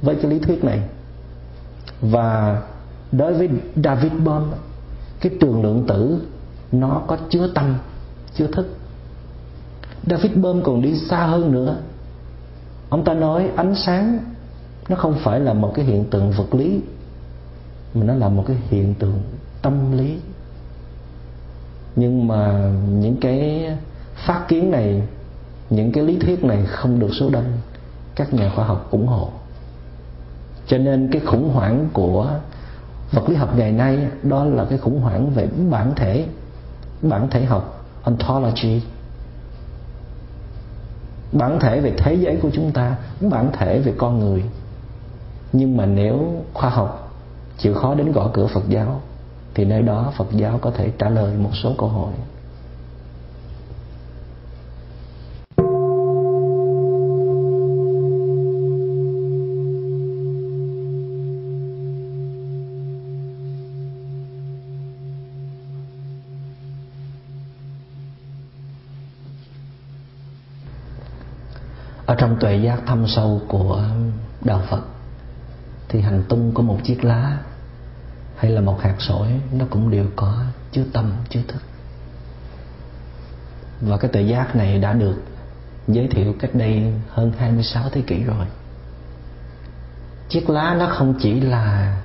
[0.02, 0.82] Với cái lý thuyết này.
[2.02, 2.62] Và
[3.12, 3.50] đối với
[3.84, 4.44] David Bohm,
[5.20, 6.22] cái trường lượng tử,
[6.72, 7.76] nó có chứa tâm,
[8.36, 8.78] chứa thức.
[10.06, 11.78] David Bohm còn đi xa hơn nữa.
[12.90, 14.20] Ông ta nói ánh sáng
[14.90, 16.82] nó không phải là một cái hiện tượng vật lý,
[17.94, 19.20] mà nó là một cái hiện tượng
[19.62, 20.18] tâm lý
[21.96, 23.70] nhưng mà những cái
[24.16, 25.02] phát kiến này,
[25.70, 27.52] những cái lý thuyết này không được số đông
[28.16, 29.30] các nhà khoa học ủng hộ.
[30.68, 32.30] Cho nên cái khủng hoảng của
[33.12, 36.26] vật lý học ngày nay, đó là cái khủng hoảng về bản thể
[37.02, 38.82] bản thể học, ontology.
[41.32, 44.44] Bản thể về thế giới của chúng ta, bản thể về con người.
[45.54, 47.14] Nhưng mà nếu khoa học
[47.58, 49.02] chịu khó đến gõ cửa phật giáo
[49.56, 52.14] thì nơi đó phật giáo có thể trả lời một số câu hỏi.
[72.06, 73.84] Ở trong tuệ giác thâm sâu của
[74.42, 74.82] đạo Phật,
[75.90, 77.38] thì hành tung của một chiếc lá
[78.38, 81.62] hay là một hạt sỏi, nó cũng đều có chứa tâm, chứa thức.
[83.82, 85.16] Và cái tự giác này đã được
[85.88, 88.46] giới thiệu cách đây hơn 26 thế kỷ rồi.
[90.30, 91.98] Chiếc lá nó không chỉ là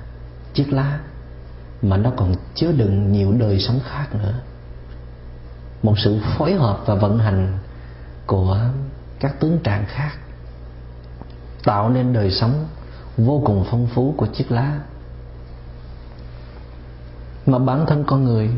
[0.53, 0.99] chiếc lá,
[1.81, 4.33] mà nó còn chứa đựng nhiều đời sống khác nữa.
[5.83, 7.57] Một sự phối hợp và vận hành
[8.25, 8.57] của
[9.19, 10.11] các tướng trạng khác
[11.63, 12.67] tạo nên đời sống
[13.17, 14.79] vô cùng phong phú của chiếc lá
[17.45, 18.49] mà bản thân con người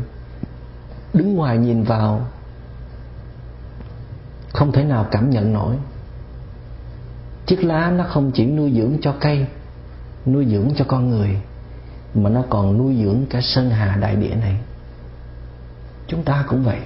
[1.14, 2.26] đứng ngoài nhìn vào,
[4.52, 5.76] không thể nào cảm nhận nổi.
[7.46, 9.46] Chiếc lá nó không chỉ nuôi dưỡng cho cây,
[10.26, 11.40] nuôi dưỡng cho con người,
[12.14, 14.60] mà nó còn nuôi dưỡng cả sơn hà đại địa này.
[16.06, 16.78] Chúng ta cũng vậy.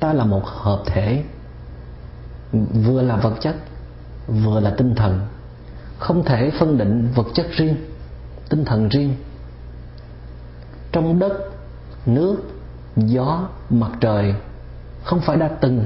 [0.00, 1.24] Ta là một hợp thể,
[2.52, 3.56] vừa là vật chất,
[4.26, 5.20] vừa là tinh thần.
[5.98, 7.76] Không thể phân định vật chất riêng,
[8.48, 9.14] tinh thần riêng
[10.96, 11.32] trong đất,
[12.06, 12.36] nước,
[12.96, 14.34] gió, mặt trời,
[15.04, 15.84] không phải đã từng,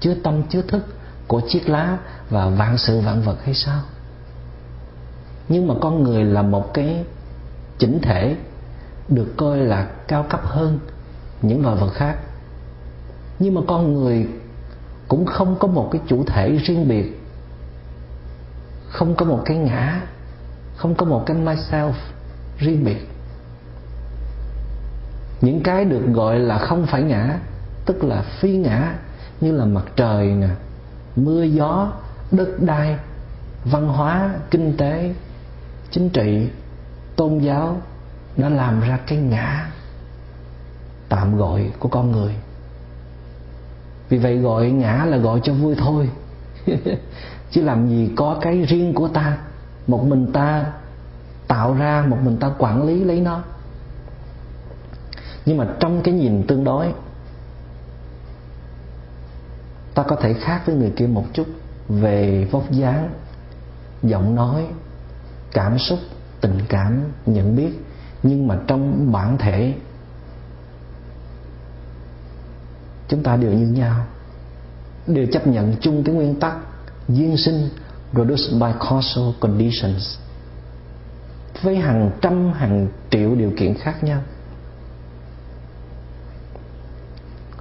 [0.00, 0.82] chứa tâm, chứa thức
[1.26, 1.98] của chiếc lá
[2.30, 3.80] và vạn sự vạn vật hay sao?
[5.48, 7.04] Nhưng mà con người là một cái
[7.78, 8.36] chỉnh thể
[9.08, 10.78] được coi là cao cấp hơn
[11.42, 12.16] những loài vật khác.
[13.38, 14.28] Nhưng mà con người
[15.08, 17.20] cũng không có một cái chủ thể riêng biệt,
[18.88, 20.00] không có một cái ngã,
[20.76, 21.92] không có một cái myself
[22.58, 23.11] riêng biệt
[25.42, 27.38] những cái được gọi là không phải ngã,
[27.86, 28.94] tức là phi ngã,
[29.40, 30.48] như là mặt trời nè,
[31.16, 31.92] mưa gió,
[32.30, 32.96] đất đai,
[33.64, 35.14] văn hóa, kinh tế,
[35.90, 36.48] chính trị,
[37.16, 37.80] tôn giáo
[38.36, 39.70] đã làm ra cái ngã
[41.08, 42.34] tạm gọi của con người.
[44.08, 46.10] Vì vậy gọi ngã là gọi cho vui thôi.
[47.50, 49.38] Chứ làm gì có cái riêng của ta.
[49.86, 50.64] Một mình ta
[51.48, 53.42] tạo ra, một mình ta quản lý lấy nó
[55.46, 56.92] nhưng mà trong cái nhìn tương đối,
[59.94, 61.46] ta có thể khác với người kia một chút
[61.88, 63.10] về vóc dáng,
[64.02, 64.66] giọng nói,
[65.52, 65.98] cảm xúc,
[66.40, 67.70] tình cảm, nhận biết.
[68.22, 69.74] Nhưng mà trong bản thể,
[73.08, 74.06] chúng ta đều như nhau,
[75.06, 76.56] đều chấp nhận chung cái nguyên tắc
[77.08, 77.68] duyên sinh
[78.12, 80.18] produced by causal conditions.
[81.62, 84.20] Với hàng trăm, hàng triệu điều kiện khác nhau.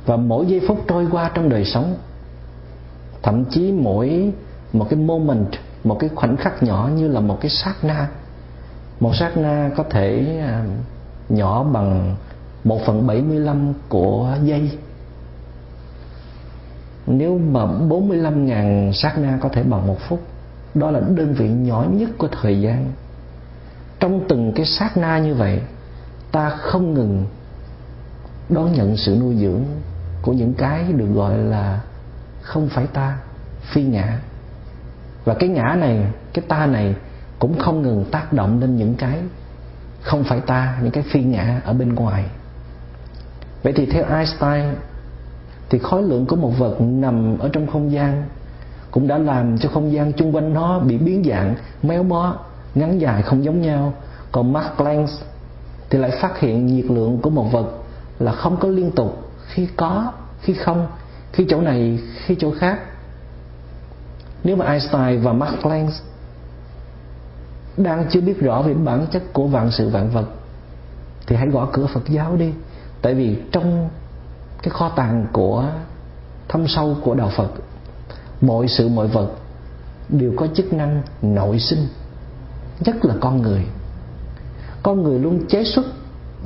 [0.05, 1.95] Và mỗi giây phút trôi qua trong đời sống,
[3.23, 4.31] thậm chí mỗi
[4.73, 5.51] một cái moment,
[5.83, 8.09] một cái khoảnh khắc nhỏ như là một cái sát na.
[8.99, 10.65] Một sát na có thể à,
[11.29, 12.15] nhỏ bằng
[12.63, 14.71] một phần bảy mươi lăm của giây.
[17.07, 20.19] Nếu mà 45.000 sát na có thể bằng một phút,
[20.73, 22.91] đó là đơn vị nhỏ nhất của thời gian.
[23.99, 25.61] Trong từng cái sát na như vậy,
[26.31, 27.25] ta không ngừng
[28.49, 29.63] đón nhận sự nuôi dưỡng
[30.21, 31.81] của những cái được gọi là
[32.41, 33.17] không phải ta,
[33.61, 34.19] phi ngã.
[35.25, 36.95] Và cái ngã này, cái ta này
[37.39, 39.19] cũng không ngừng tác động lên những cái
[40.01, 42.25] không phải ta, những cái phi ngã ở bên ngoài.
[43.63, 44.75] Vậy thì theo Einstein,
[45.69, 48.23] thì khối lượng của một vật nằm ở trong không gian
[48.91, 52.35] cũng đã làm cho không gian chung quanh nó bị biến dạng, méo mó,
[52.75, 53.93] ngắn dài không giống nhau.
[54.31, 55.07] Còn mark lenz
[55.89, 57.71] thì lại phát hiện nhiệt lượng của một vật
[58.19, 60.87] là không có liên tục khi có, khi không,
[61.33, 62.79] khi chỗ này, khi chỗ khác.
[64.43, 65.93] Nếu mà Einstein và Max Planck
[67.77, 70.25] đang chưa biết rõ về bản chất của vạn sự vạn vật,
[71.27, 72.51] thì hãy gõ cửa Phật giáo đi.
[73.01, 73.89] Tại vì trong
[74.63, 75.65] cái kho tàng của
[76.47, 77.49] thâm sâu của đạo Phật,
[78.41, 79.31] mọi sự, mọi vật
[80.09, 81.87] đều có chức năng nội sinh,
[82.79, 83.65] nhất là con người.
[84.83, 85.85] Con người luôn chế xuất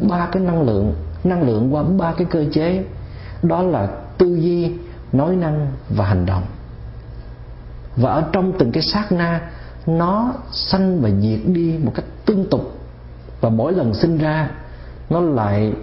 [0.02, 2.84] ba cái năng lượng năng lượng qua ba cái cơ chế
[3.44, 4.74] đó là tư duy,
[5.12, 6.44] nói năng và hành động.
[7.96, 9.52] Và ở trong từng cái sát na,
[9.86, 12.78] nó sanh và diệt đi một cách tương tục.
[13.42, 14.50] Và mỗi lần sinh ra,
[15.10, 15.74] nó lại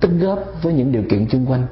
[0.00, 1.66] tích góp với những điều kiện chung quanh.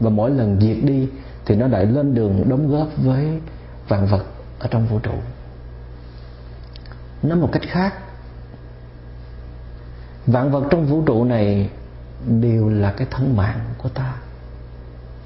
[0.00, 1.08] Và mỗi lần diệt đi,
[1.44, 3.40] thì nó lại lên đường đóng góp với
[3.88, 4.24] vạn vật
[4.58, 5.14] ở trong vũ trụ.
[7.22, 7.94] Nói một cách khác,
[10.26, 11.70] vạn vật trong vũ trụ này
[12.40, 14.14] đều là cái thân mạng của ta.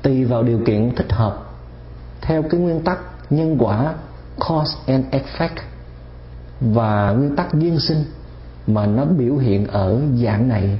[0.02, 1.38] Tùy vào điều kiện thích hợp,
[2.20, 2.98] theo cái nguyên tắc
[3.30, 3.94] nhân quả,
[4.48, 5.56] cause and effect,
[6.60, 8.04] và nguyên tắc duyên sinh
[8.66, 10.78] mà nó biểu hiện ở dạng này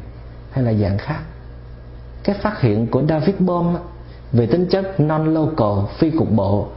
[0.51, 1.21] hay là dạng khác.
[2.25, 3.77] Cái phát hiện của David Bohm
[4.33, 6.69] về tính chất non-local, phi cục bộ,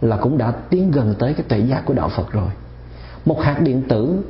[0.00, 2.50] là cũng đã tiến gần tới cái tuệ giác của đạo Phật rồi.
[3.24, 4.22] Một hạt điện tử,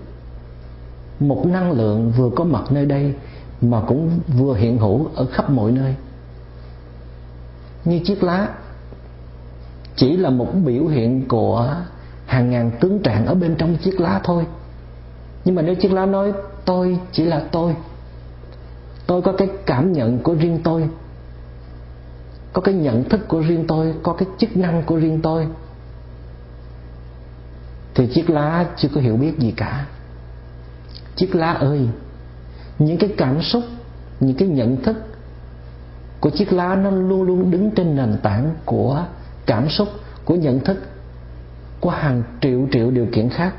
[1.20, 3.14] một năng lượng vừa có mặt nơi đây
[3.60, 5.94] mà cũng vừa hiện hữu ở khắp mọi nơi.
[7.84, 8.48] Như chiếc lá
[9.96, 11.76] chỉ là một biểu hiện của
[12.26, 14.46] hàng ngàn tướng trạng ở bên trong chiếc lá thôi.
[15.44, 16.32] Nhưng mà nếu chiếc lá nói
[16.64, 17.76] tôi chỉ là tôi
[19.08, 20.88] tôi có cái cảm nhận của riêng tôi,
[22.52, 25.46] có cái nhận thức của riêng tôi, có cái chức năng của riêng tôi,
[27.94, 29.86] thì chiếc lá chưa có hiểu biết gì cả.
[31.16, 31.88] Chiếc lá ơi
[32.78, 33.62] những cái cảm xúc,
[34.20, 34.96] những cái nhận thức
[36.20, 39.04] của chiếc lá nó luôn luôn đứng trên nền tảng của
[39.46, 39.88] cảm xúc,
[40.24, 40.76] của nhận thức,
[41.80, 43.54] của hàng triệu triệu điều kiện khác.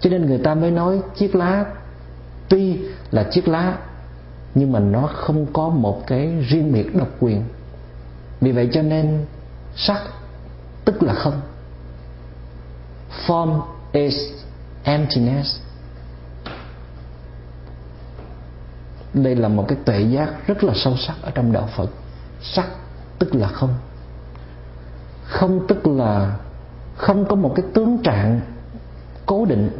[0.00, 1.64] Cho nên người ta mới nói chiếc lá
[2.48, 2.78] tuy
[3.10, 3.78] là chiếc lá,
[4.54, 7.42] nhưng mà nó không có một cái riêng biệt độc quyền.
[8.40, 9.24] Vì vậy cho nên
[9.76, 10.02] sắc
[10.84, 11.40] tức là không.
[13.26, 13.60] Form
[13.92, 14.14] is
[14.84, 15.61] emptiness.
[19.14, 21.90] Đây là một cái tuệ giác rất là sâu sắc ở trong đạo phật.
[22.42, 22.66] Sắc
[23.18, 23.74] tức là không.
[25.24, 26.36] Không tức là
[26.96, 28.40] không có một cái tướng trạng
[29.26, 29.70] cố định.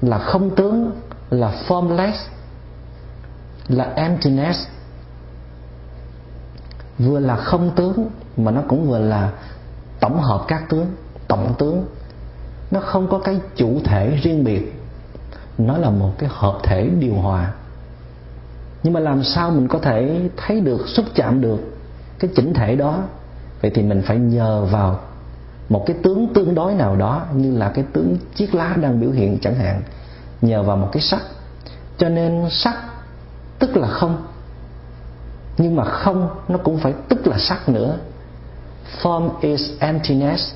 [0.00, 0.90] Là không tướng,
[1.30, 2.12] là formless,
[3.68, 4.58] là emptiness.
[6.98, 9.32] Vừa là không tướng mà nó cũng vừa là
[10.00, 10.86] tổng hợp các tướng,
[11.28, 11.86] tổng tướng.
[12.70, 14.79] Nó không có cái chủ thể riêng biệt
[15.66, 17.52] nó là một cái hợp thể điều hòa.
[18.82, 21.60] Nhưng mà làm sao mình có thể thấy được, xúc chạm được
[22.18, 22.98] cái chỉnh thể đó?
[23.62, 25.00] Vậy thì mình phải nhờ vào
[25.68, 29.10] một cái tướng tương đối nào đó, như là cái tướng chiếc lá đang biểu
[29.10, 29.82] hiện chẳng hạn,
[30.42, 31.22] nhờ vào một cái sắc.
[31.98, 32.76] Cho nên sắc
[33.58, 34.24] tức là không,
[35.58, 37.98] nhưng mà không, nó cũng phải tức là sắc nữa.
[39.02, 40.54] Form is emptiness.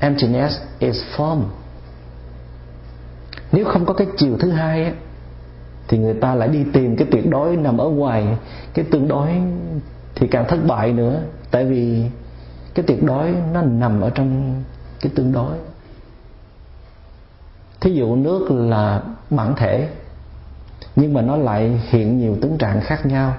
[0.00, 1.42] Emptiness is form
[3.52, 4.92] nếu không có cái chiều thứ hai
[5.88, 8.26] thì người ta lại đi tìm cái tuyệt đối nằm ở ngoài
[8.74, 9.28] cái tương đối
[10.14, 11.20] thì càng thất bại nữa.
[11.50, 12.04] Tại vì
[12.74, 14.62] cái tuyệt đối nó nằm ở trong
[15.00, 15.56] cái tương đối.
[17.80, 19.88] Thí dụ nước là bản thể,
[20.96, 23.34] nhưng mà nó lại hiện nhiều tướng trạng khác nhau.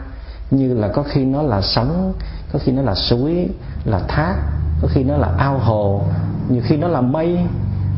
[0.52, 2.14] Như là có khi nó là sóng,
[2.54, 3.50] có khi nó là suối,
[3.86, 4.36] là thác,
[4.82, 6.04] có khi nó là ao hồ,
[6.50, 7.40] nhiều khi nó là mây,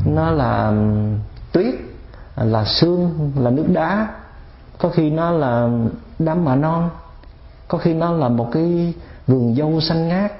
[0.05, 0.73] nó là
[1.51, 1.75] tuyết
[2.35, 4.07] là sương là nước đá.
[4.77, 5.69] Có khi nó là
[6.19, 6.89] đám mạ non.
[7.67, 8.93] Có khi nó là một cái
[9.27, 10.31] vườn dâu xanh ngát.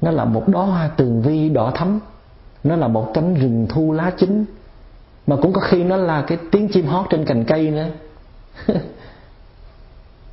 [0.00, 2.00] Nó là một đóa hoa tường vi đỏ thắm.
[2.64, 4.44] Nó là một cánh rừng thu lá chín
[5.26, 7.86] mà cũng có khi nó là cái tiếng chim hót trên cành cây nữa.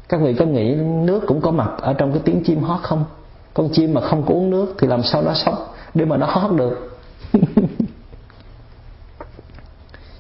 [0.10, 3.06] Các vị có nghĩ nước cũng có mặt ở trong cái tiếng chim hót không?
[3.54, 5.56] Con chim mà không có uống nước thì làm sao nó sống
[5.94, 7.00] để mà nó hót được?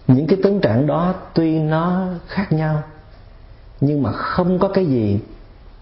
[0.08, 2.84] những cái tướng trạng đó tuy nó khác nhau
[3.82, 5.20] nhưng mà không có cái gì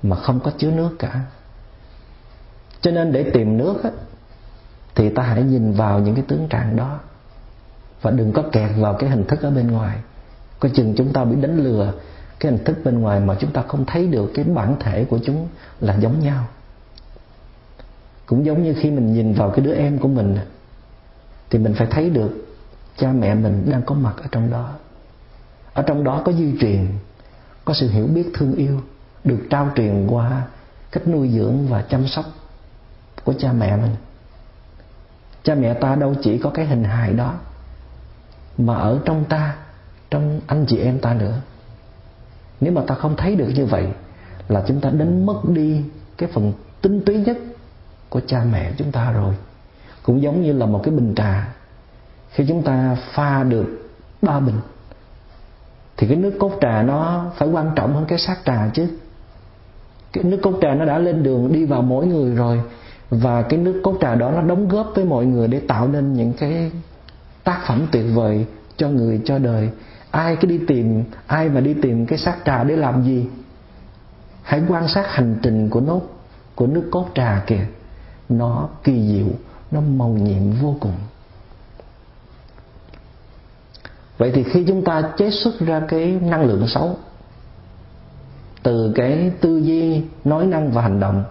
[0.04, 1.22] mà không có chứa nước cả.
[2.82, 3.90] Cho nên để tìm nước á,
[4.96, 7.00] thì ta hãy nhìn vào những cái tướng trạng đó
[8.02, 9.98] và đừng có kẹt vào cái hình thức ở bên ngoài.
[10.60, 11.94] Coi chừng chúng ta bị đánh lừa
[12.40, 15.20] cái hình thức bên ngoài mà chúng ta không thấy được cái bản thể của
[15.26, 15.48] chúng
[15.82, 16.46] là giống nhau.
[18.26, 20.38] Cũng giống như khi mình nhìn vào cái đứa em của mình
[21.50, 22.45] thì mình phải thấy được
[22.98, 24.70] cha mẹ mình đang có mặt ở trong đó.
[25.74, 26.88] Ở trong đó có di truyền,
[27.66, 28.82] có sự hiểu biết thương yêu,
[29.24, 30.44] được trao truyền qua
[30.92, 32.26] cách nuôi dưỡng và chăm sóc
[33.24, 33.96] của cha mẹ mình.
[35.44, 37.34] Cha mẹ ta đâu chỉ có cái hình hài đó,
[38.58, 39.56] mà ở trong ta,
[40.10, 41.42] trong anh chị em ta nữa.
[42.62, 43.88] Nếu mà ta không thấy được như vậy,
[44.48, 45.84] là chúng ta đánh mất đi
[46.18, 47.38] cái phần tinh túy nhất
[48.10, 49.36] của cha mẹ chúng ta rồi.
[50.04, 51.55] Cũng giống như là một cái bình trà
[52.36, 53.90] khi chúng ta pha được
[54.22, 54.60] ba bình,
[55.98, 58.88] thì cái nước cốt trà nó phải quan trọng hơn cái sát trà chứ.
[60.14, 62.62] Cái nước cốt trà nó đã lên đường đi vào mỗi người rồi,
[63.10, 66.14] và cái nước cốt trà đó nó đóng góp với mọi người để tạo nên
[66.14, 66.72] những cái
[67.44, 68.46] tác phẩm tuyệt vời
[68.78, 69.70] cho người, cho đời.
[70.12, 73.28] Ai cứ đi tìm, ai mà đi tìm cái sát trà để làm gì?
[74.42, 76.02] Hãy quan sát hành trình của nốt
[76.56, 77.66] của nước cốt trà kìa.
[78.30, 79.28] Nó kỳ diệu,
[79.72, 80.94] nó màu nhiệm vô cùng
[84.18, 86.98] vậy thì khi chúng ta chế xuất ra cái năng lượng xấu,
[88.64, 91.24] từ cái tư duy, nói năng và hành động,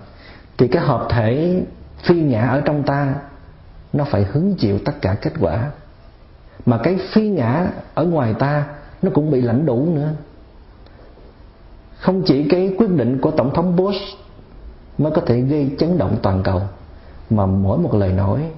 [0.58, 1.62] thì cái hợp thể
[2.02, 3.14] phi ngã ở trong ta,
[3.92, 5.70] nó phải hứng chịu tất cả kết quả.
[6.66, 8.66] Mà cái phi ngã ở ngoài ta,
[9.02, 10.10] nó cũng bị lãnh đủ nữa.
[11.98, 14.02] Không chỉ cái quyết định của tổng thống Bush
[14.98, 16.62] mới có thể gây chấn động toàn cầu,
[17.30, 18.50] mà mỗi một lời nói,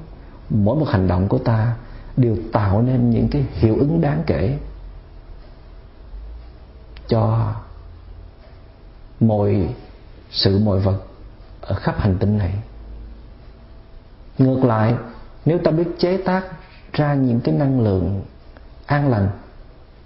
[0.50, 1.72] mỗi một hành động của ta
[2.16, 4.58] đều tạo nên những cái hiệu ứng đáng kể
[7.08, 7.52] cho
[9.20, 9.68] mọi
[10.30, 10.98] sự, mọi vật
[11.60, 12.54] ở khắp hành tinh này.
[14.38, 14.94] Ngược lại,
[15.44, 16.44] nếu ta biết chế tác
[16.92, 18.22] ra những cái năng lượng
[18.86, 19.28] an lành,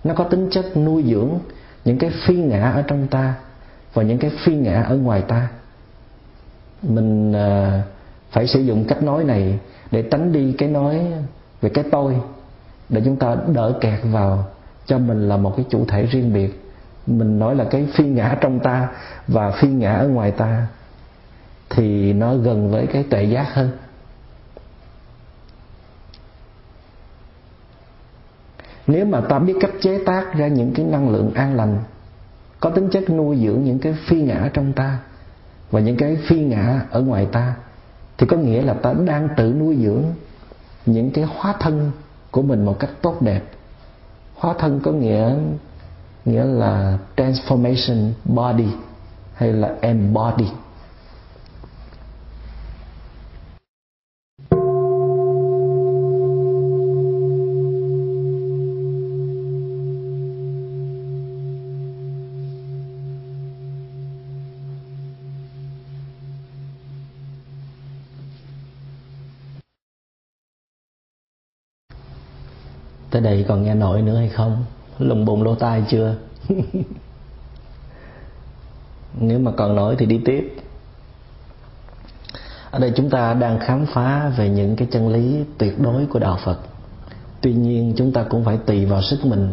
[0.04, 1.38] nó có tính chất nuôi dưỡng
[1.84, 3.34] những cái phi ngã ở trong ta
[3.94, 5.48] và những cái phi ngã ở ngoài ta,
[6.82, 7.80] mình ờ,
[8.30, 9.58] phải sử dụng cách nói này
[9.90, 11.06] để tránh đi cái nói
[11.61, 12.16] về cái tôi
[12.88, 14.44] để chúng ta đỡ kẹt vào
[14.86, 16.62] cho mình là một cái chủ thể riêng biệt.
[17.06, 18.88] Mình nói là cái phi ngã trong ta
[19.28, 20.66] và phi ngã ở ngoài ta
[21.70, 23.70] thì nó gần với cái tuệ giác hơn.
[28.86, 31.78] Nếu mà ta biết cách chế tác ra những cái năng lượng an lành,
[32.61, 34.98] có tính chất nuôi dưỡng những cái phi ngã trong ta
[35.70, 37.54] và những cái phi ngã ở ngoài ta,
[38.18, 40.04] thì có nghĩa là ta đang tự nuôi dưỡng
[40.87, 41.91] những cái hóa thân
[42.31, 43.43] của mình một cách tốt đẹp.
[44.35, 45.35] Hóa thân có nghĩa
[46.24, 48.68] nghĩa là transformation body
[49.35, 50.47] hay là embody.
[73.11, 74.64] Tới đây còn nghe nổi nữa hay không?
[74.98, 76.14] Lùng bùng lỗ tai chưa?
[79.20, 80.56] Nếu mà còn nổi thì đi tiếp.
[82.70, 86.18] Ở đây chúng ta đang khám phá về những cái chân lý tuyệt đối của
[86.18, 86.58] đạo phật.
[87.40, 89.52] Tuy nhiên chúng ta cũng phải tùy vào sức mình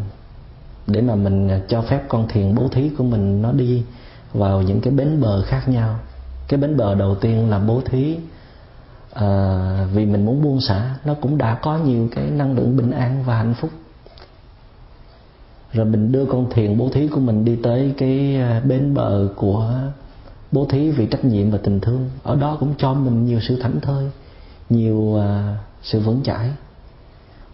[0.88, 3.84] để mà mình cho phép con thiền bố thí của mình nó đi
[4.34, 6.00] vào những cái bến bờ khác nhau.
[6.48, 8.18] Cái bến bờ đầu tiên là bố thí
[9.18, 12.92] à, vì mình muốn buông xả nó cũng đã có nhiều cái năng lượng bình
[12.92, 13.72] an và hạnh phúc.
[15.74, 19.28] Rồi mình đưa con thiền bố thí của mình đi tới cái ờ, bến bờ
[19.36, 19.74] của
[20.52, 22.10] bố thí vì trách nhiệm và tình thương.
[22.24, 24.10] Ở đó cũng cho mình nhiều sự thảnh thơi
[24.70, 26.52] nhiều à, sự vững chãi.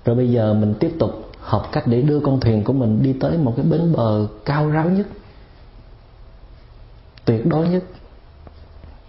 [0.05, 3.13] Rồi bây giờ mình tiếp tục học cách để đưa con thuyền của mình đi
[3.13, 5.07] tới một cái bến bờ cao ráo nhất
[7.25, 7.83] tuyệt đối nhất.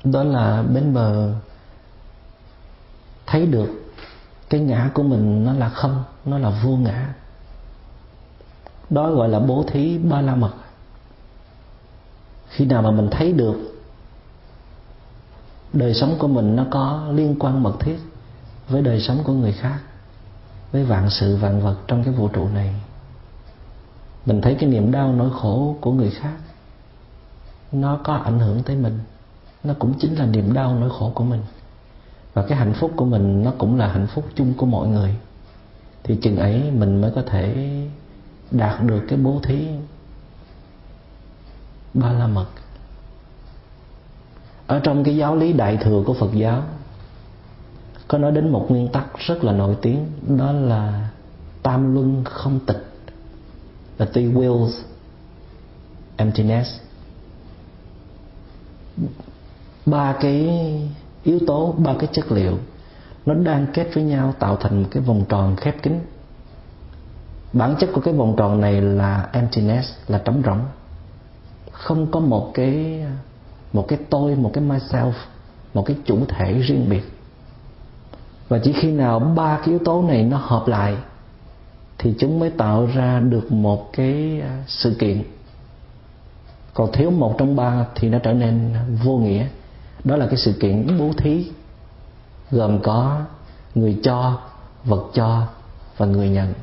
[0.05, 1.33] Đó là bến bờ
[3.27, 3.69] thấy được
[4.51, 7.15] cái ngã của mình nó là không, nó là vô ngã.
[8.91, 10.53] Đó gọi là bố thí ba la mật.
[12.49, 13.57] Khi nào mà mình thấy được
[15.73, 17.99] đời sống của mình nó có liên quan mật thiết
[18.69, 19.79] với đời sống của người khác,
[20.73, 22.75] với vạn sự vạn vật trong cái vũ trụ này,
[24.27, 26.37] mình thấy cái niềm đau nỗi khổ của người khác
[27.73, 28.99] nó có ảnh hưởng tới mình.
[29.65, 31.43] Nó cũng chính là niềm đau nỗi khổ của mình
[32.35, 35.15] và cái hạnh phúc của mình nó cũng là hạnh phúc chung của mọi người.
[36.03, 37.77] Thì chừng ấy mình mới có thể
[38.51, 39.69] đạt được cái bố thí
[41.95, 42.47] ba la mật
[44.67, 46.63] ở trong cái giáo lý đại thừa của phật giáo,
[48.09, 50.07] có nói đến một nguyên tắc rất là nổi tiếng,
[50.37, 51.11] đó là
[51.63, 52.93] tam luân không tịch,
[53.99, 54.71] là three wills
[56.17, 56.71] emptiness.
[59.87, 60.51] Ba cái
[61.25, 62.59] yếu tố ba cái chất liệu,
[63.27, 66.01] nó đang kết với nhau, tạo thành một cái vòng tròn khép kín.
[67.53, 70.61] Bản chất của cái vòng tròn này là emptiness, là trống rỗng.
[71.71, 73.03] Không có một cái
[73.73, 75.13] một cái tôi, một cái myself,
[75.75, 77.03] một cái chủ thể riêng biệt.
[78.49, 80.97] Và chỉ khi nào ba cái yếu tố này nó hợp lại,
[81.99, 85.23] thì chúng mới tạo ra được một cái à, sự kiện.
[86.75, 89.47] Còn thiếu một trong ba thì nó trở nên vô nghĩa
[90.05, 91.51] đó là cái sự kiện bố thí
[92.51, 93.21] gồm có
[93.75, 94.41] người cho,
[94.85, 95.47] vật cho
[95.97, 96.55] và người nhận.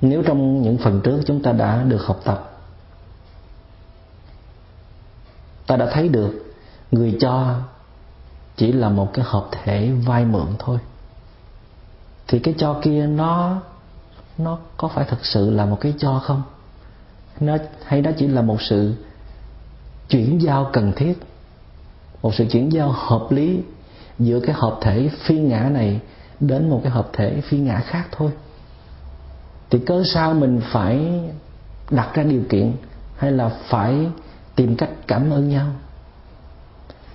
[0.00, 2.50] Nếu trong những phần trước chúng ta đã được học tập,
[5.66, 6.54] ta đã thấy được
[6.90, 7.54] người cho
[8.56, 10.78] chỉ là một cái hợp thể vay mượn thôi,
[12.28, 13.60] thì cái cho kia nó
[14.38, 16.42] nó có phải thật sự là một cái cho không?
[17.40, 18.94] Nó hay đó chỉ là một sự
[20.08, 21.14] chuyển giao cần thiết,
[22.22, 23.60] một sự chuyển giao hợp lý
[24.18, 26.00] giữa cái hợp thể phi ngã này
[26.40, 28.30] đến một cái hợp thể phi ngã khác thôi.
[29.70, 31.20] Thì cớ sao mình phải
[31.90, 32.72] đặt ra điều kiện
[33.16, 34.08] hay là phải
[34.56, 35.66] tìm cách cảm ơn nhau?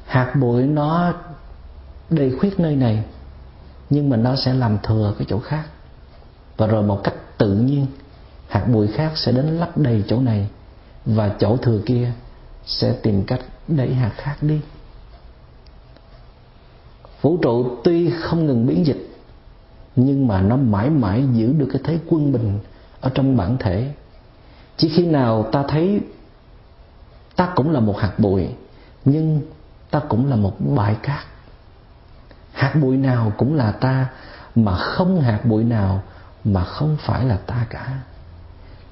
[0.06, 1.14] Hạt bụi nó
[2.10, 3.04] đầy khuyết nơi này,
[3.90, 5.64] nhưng mà nó sẽ làm thừa cái chỗ khác.
[6.58, 7.86] Và rồi một cách tự nhiên
[8.50, 10.48] hạt bụi khác sẽ đến lấp đầy chỗ này,
[11.06, 12.12] và chỗ thừa kia
[12.66, 14.62] sẽ tìm cách đẩy hạt khác đi.
[17.22, 19.10] Vũ trụ tuy không ngừng biến dịch,
[19.96, 22.60] nhưng mà nó mãi mãi giữ được cái thế quân bình
[23.02, 23.94] ở trong bản thể.
[24.78, 26.02] Chỉ khi nào ta thấy
[27.36, 28.48] ta cũng là một hạt bụi,
[29.06, 29.42] nhưng
[29.92, 31.24] ta cũng là một bãi cát.
[32.52, 34.08] Hạt bụi nào cũng là ta,
[34.56, 36.04] mà không hạt bụi nào
[36.44, 38.00] mà không phải là ta cả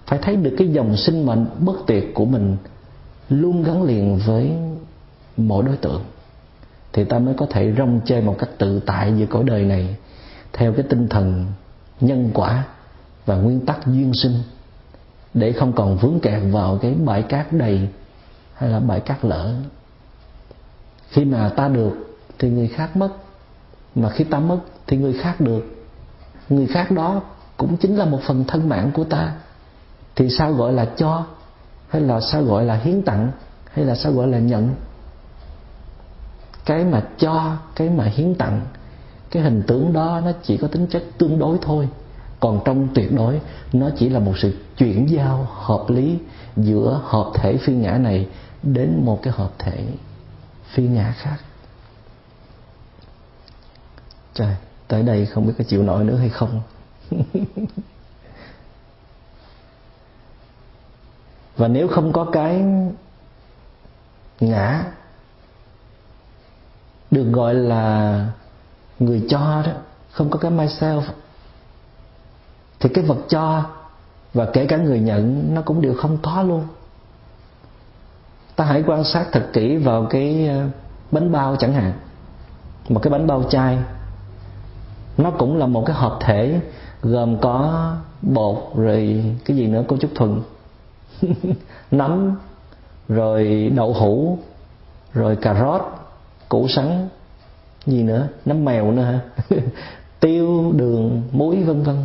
[0.08, 2.58] phải thấy được cái dòng sinh mệnh bất tuyệt của mình
[3.30, 4.52] luôn gắn liền với
[5.38, 6.04] mỗi đối tượng.
[6.94, 9.96] Thì ta mới có thể rong chơi một cách tự tại giữa cõi đời này,
[10.54, 11.46] theo cái tinh thần
[12.00, 12.64] nhân quả
[13.26, 14.34] và nguyên tắc duyên sinh,
[15.34, 17.88] để không còn vướng kẹt vào cái bãi cát đầy
[18.54, 19.56] hay là bãi cát lỡ
[21.10, 23.10] khi mà ta được thì người khác mất,
[23.96, 25.66] mà khi ta mất thì người khác được.
[26.50, 27.22] Người khác đó
[27.58, 29.34] cũng chính là một phần thân mạng của ta
[30.18, 31.26] thì sao gọi là cho?
[31.88, 33.32] Hay là sao gọi là hiến tặng?
[33.74, 34.76] Hay là sao gọi là nhận?
[36.66, 38.62] Cái mà cho, cái mà hiến tặng,
[39.32, 41.90] cái hình tướng đó nó chỉ có tính chất tương đối thôi.
[42.40, 43.42] Còn trong tuyệt đối,
[43.74, 46.18] nó chỉ là một sự chuyển giao hợp lý
[46.58, 48.28] giữa hợp thể phi ngã này
[48.64, 49.86] đến một cái hợp thể
[50.74, 51.38] phi ngã khác.
[54.34, 54.56] Trời,
[54.88, 56.62] tới đây không biết có chịu nổi nữa hay không?
[61.58, 62.64] và nếu không có cái
[64.40, 64.84] ngã
[67.12, 68.26] được gọi là
[69.00, 69.72] người cho đó,
[70.12, 71.02] không có cái myself,
[72.80, 73.64] thì cái vật cho
[74.34, 76.64] và kể cả người nhận nó cũng đều không có luôn.
[78.56, 80.66] Ta hãy quan sát thật kỹ vào cái ờ,
[81.12, 81.94] bánh bao chẳng hạn.
[82.90, 83.78] Một cái bánh bao chai
[85.18, 86.60] nó cũng là một cái hợp thể
[87.02, 87.92] gồm có
[88.22, 90.42] bột rồi cái gì nữa cô trúc thuận
[91.92, 92.36] nấm,
[93.10, 94.40] rồi đậu hũ,
[95.14, 95.82] rồi cà rốt,
[96.50, 97.08] củ sắn,
[97.86, 98.28] gì nữa?
[98.46, 99.20] Nấm mèo nữa hả?
[100.20, 101.98] Tiêu, đường, muối, vân vân.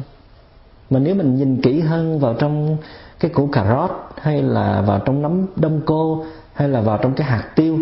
[0.90, 2.76] Mà nếu mình nhìn kỹ hơn vào trong
[3.20, 7.14] cái củ cà rốt, hay là vào trong nấm đông cô, hay là vào trong
[7.14, 7.78] cái hạt tiêu,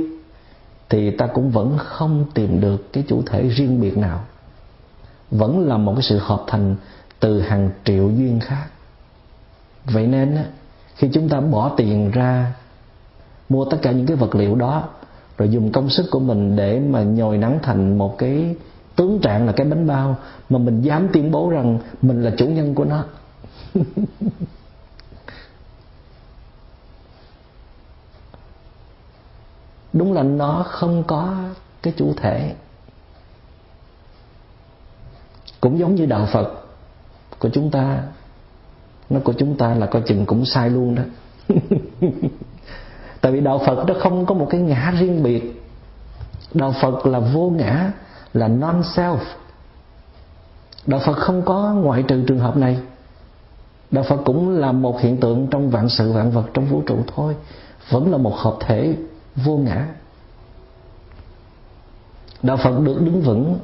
[0.89, 4.21] thì ta cũng vẫn không tìm được cái chủ thể riêng biệt nào.
[5.31, 6.77] Vẫn là một cái sự hợp thành
[7.21, 8.67] từ hàng triệu duyên khác.
[9.85, 10.39] Vậy nên
[10.95, 12.55] khi chúng ta bỏ tiền ra,
[13.49, 14.89] mua tất cả những cái vật liệu đó,
[15.39, 18.57] rồi dùng công sức của mình để mà nhồi nắng thành một cái
[18.97, 20.17] tướng trạng là cái bánh bao,
[20.49, 23.05] mà mình dám tuyên bố rằng mình là chủ nhân của nó.
[29.93, 31.37] Đúng là nó không có
[31.83, 32.55] cái chủ thể.
[35.61, 36.65] Cũng giống như đạo phật
[37.39, 38.03] của chúng ta
[39.11, 41.03] nó của chúng ta là coi chừng cũng sai luôn đó.
[43.21, 45.63] Tại vì đạo phật nó không có một cái ngã riêng biệt.
[46.55, 47.93] Đạo phật là vô ngã,
[48.35, 49.19] là non self
[50.87, 52.79] đạo phật không có ngoại trừ trường hợp này.
[53.91, 56.99] Đạo phật cũng là một hiện tượng trong vạn sự, vạn vật, trong vũ trụ
[57.17, 57.37] thôi.
[57.91, 58.97] Vẫn là một hợp thể
[59.37, 59.87] vô ngã.
[62.43, 63.59] Đạo phật được đứng vững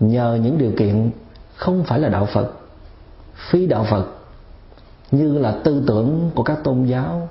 [0.00, 1.10] nhờ những điều kiện
[1.56, 2.52] không phải là đạo phật.
[3.34, 4.06] Phi đạo phật
[5.10, 7.28] như là tư tưởng của các tôn giáo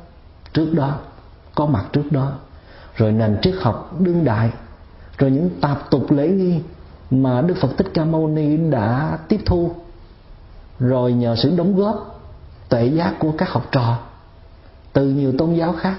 [0.53, 0.95] trước đó,
[1.55, 2.31] có mặt trước đó.
[2.95, 4.51] Rồi nền triết học đương đại,
[5.17, 6.61] rồi những tạp tục lễ nghi
[7.11, 9.71] mà Đức Phật Thích Ca Mâu Ni đã tiếp thu.
[10.79, 12.21] Rồi nhờ sự đóng góp
[12.69, 13.97] tệ giác của các học trò
[14.93, 15.95] từ nhiều tôn giáo khác.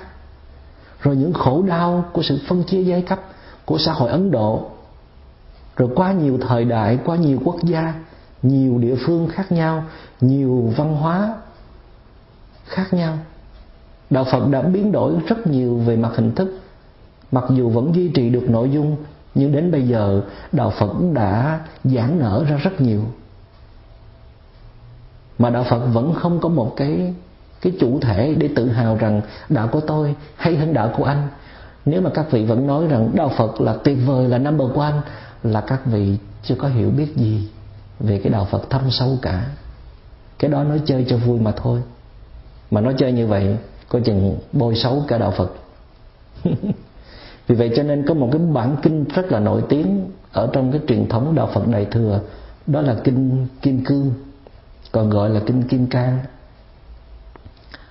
[1.01, 3.21] Rồi những khổ đau của sự phân chia giai cấp
[3.65, 4.71] của xã hội ấn độ.
[5.77, 7.95] Rồi qua nhiều thời đại, qua nhiều quốc gia,
[8.43, 9.85] nhiều địa phương khác nhau,
[10.21, 11.35] nhiều văn hóa
[12.71, 13.19] khác nhau.
[14.11, 16.61] Đạo phật đã biến đổi rất nhiều về mặt hình thức.
[17.33, 18.97] Mặc dù vẫn duy trì được nội dung,
[19.35, 23.03] nhưng đến bây giờ, đạo phật đã giãn nở ra rất nhiều.
[25.39, 27.15] Mà đạo phật vẫn không có một cái
[27.61, 31.29] cái chủ thể để tự hào rằng đạo của tôi hay hơn đạo của anh.
[31.85, 34.95] Nếu mà các vị vẫn nói rằng đạo phật là tuyệt vời, là number one,
[35.43, 37.49] là các vị chưa có hiểu biết gì
[38.01, 39.47] về cái đạo phật thâm sâu cả.
[40.39, 41.81] Cái đó nói chơi cho vui mà thôi
[42.71, 43.57] mà nói chơi như vậy
[43.89, 45.53] có chừng bôi xấu cả đạo phật.
[47.47, 50.73] Vì vậy cho nên có một cái bản kinh rất là nổi tiếng ở trong
[50.73, 52.21] cái truyền thống đạo phật đại thừa,
[52.67, 54.13] đó là kinh kim cương,
[54.93, 56.19] còn gọi là kinh kim cang.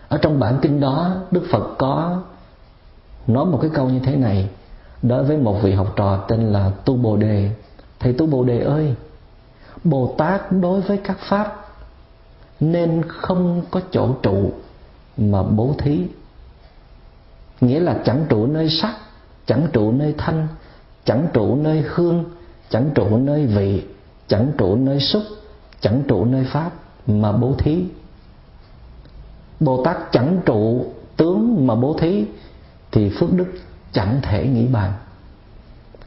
[0.07, 2.21] Ở trong bản kinh đó, đức phật có
[3.27, 4.49] nói một cái câu như thế này,
[5.01, 7.51] đối với một vị học trò tên là tu bồ đề.
[7.99, 8.95] Thầy tu bồ đề ơi,
[9.84, 11.65] bồ tát đối với các pháp
[12.59, 14.51] nên không có chỗ trụ
[15.20, 16.07] mà bố thí.
[17.61, 18.95] Nghĩa là chẳng trụ nơi sắc,
[19.45, 20.47] chẳng trụ nơi thanh,
[21.05, 22.26] chẳng trụ nơi hương,
[22.70, 23.84] chẳng trụ nơi vị,
[24.28, 25.24] chẳng trụ nơi xúc,
[25.82, 26.72] chẳng trụ nơi pháp
[27.07, 27.86] mà bố thí.
[29.59, 30.86] Bồ tát chẳng trụ
[31.17, 32.26] tướng mà bố thí
[32.91, 33.47] thì phước đức
[33.91, 34.93] chẳng thể nghĩ bàn.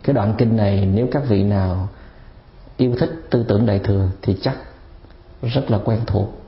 [0.02, 1.88] Cái đoạn kinh này nếu các vị nào
[2.76, 4.56] yêu thích tư tưởng đại thừa thì chắc
[5.42, 6.42] rất là quen thuộc.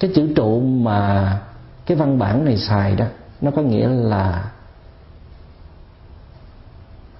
[0.00, 1.40] Cái chữ trụ mà
[1.88, 3.04] cái văn bản này xài đó
[3.40, 4.50] nó có nghĩa là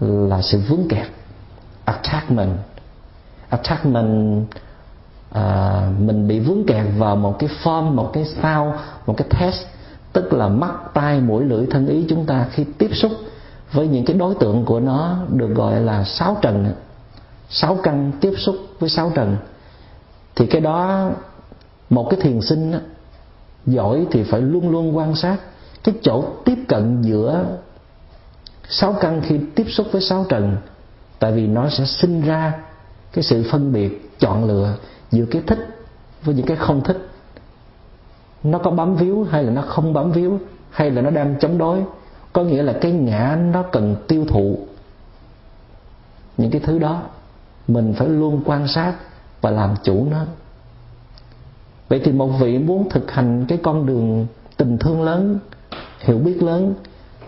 [0.00, 1.06] là sự vướng kẹt
[1.84, 2.56] attachment.
[3.48, 4.46] Attachment
[5.32, 8.74] à, mình bị vướng kẹt vào một cái form một cái sao
[9.06, 9.66] một cái test
[10.12, 13.12] tức là mắt tai mũi lưỡi thân ý chúng ta khi tiếp xúc
[13.72, 16.74] với những cái đối tượng của nó được gọi là sáu trần.
[17.50, 19.36] Sáu căn tiếp xúc với sáu trần.
[20.34, 21.10] Thì cái đó
[21.90, 22.74] một cái thiền sinh
[23.66, 25.36] giỏi thì phải luôn luôn quan sát.
[25.84, 27.44] Cái chỗ tiếp cận giữa
[28.68, 30.56] sáu căn khi tiếp xúc với sáu trần,
[31.18, 32.52] tại vì nó sẽ sinh ra
[33.12, 34.74] cái sự phân biệt, chọn lựa
[35.10, 35.58] giữa cái thích
[36.22, 37.08] với những cái không thích.
[38.42, 40.38] Nó có bám víu hay là nó không bám víu,
[40.70, 41.82] hay là nó đang chống đối?
[42.32, 44.58] Có nghĩa là cái ngã nó cần tiêu thụ
[46.36, 47.02] những cái thứ đó.
[47.68, 48.94] Mình phải luôn quan sát
[49.40, 50.24] và làm chủ nó
[51.88, 54.26] vậy thì một vị muốn thực hành cái con đường
[54.56, 55.38] tình thương lớn,
[56.00, 56.74] hiểu biết lớn,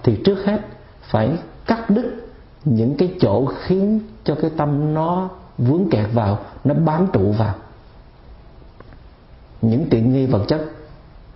[0.02, 0.60] thì trước hết
[1.02, 2.30] phải cắt đứt
[2.64, 7.54] những cái chỗ khiến cho cái tâm nó vướng kẹt vào, nó bám trụ vào.
[9.62, 10.70] Những tiện nghi vật chất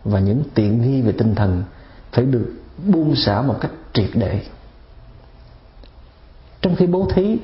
[0.04, 1.62] và những tiện nghi về tinh thần
[2.12, 2.52] phải được
[2.86, 4.40] buông xả một cách triệt để.
[6.60, 7.38] Trong khi bố thí,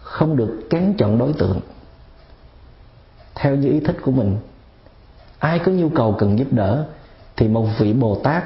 [0.00, 1.60] không được kén chọn đối tượng.
[3.34, 4.36] Theo như ý thích của mình
[5.44, 6.86] ai có nhu cầu cần giúp đỡ,
[7.36, 8.44] thì một vị bồ tát,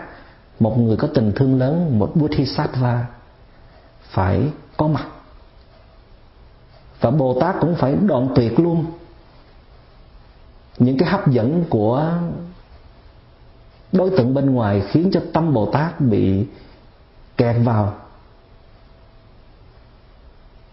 [0.61, 3.07] một người có tình thương lớn, một bodhisattva
[4.03, 5.07] phải có mặt.
[7.01, 8.87] Và bồ tát cũng phải đoạn tuyệt luôn
[10.79, 12.13] những cái hấp dẫn của
[13.93, 16.47] đối tượng bên ngoài khiến cho tâm bồ tát bị
[17.37, 17.95] kẹt vào.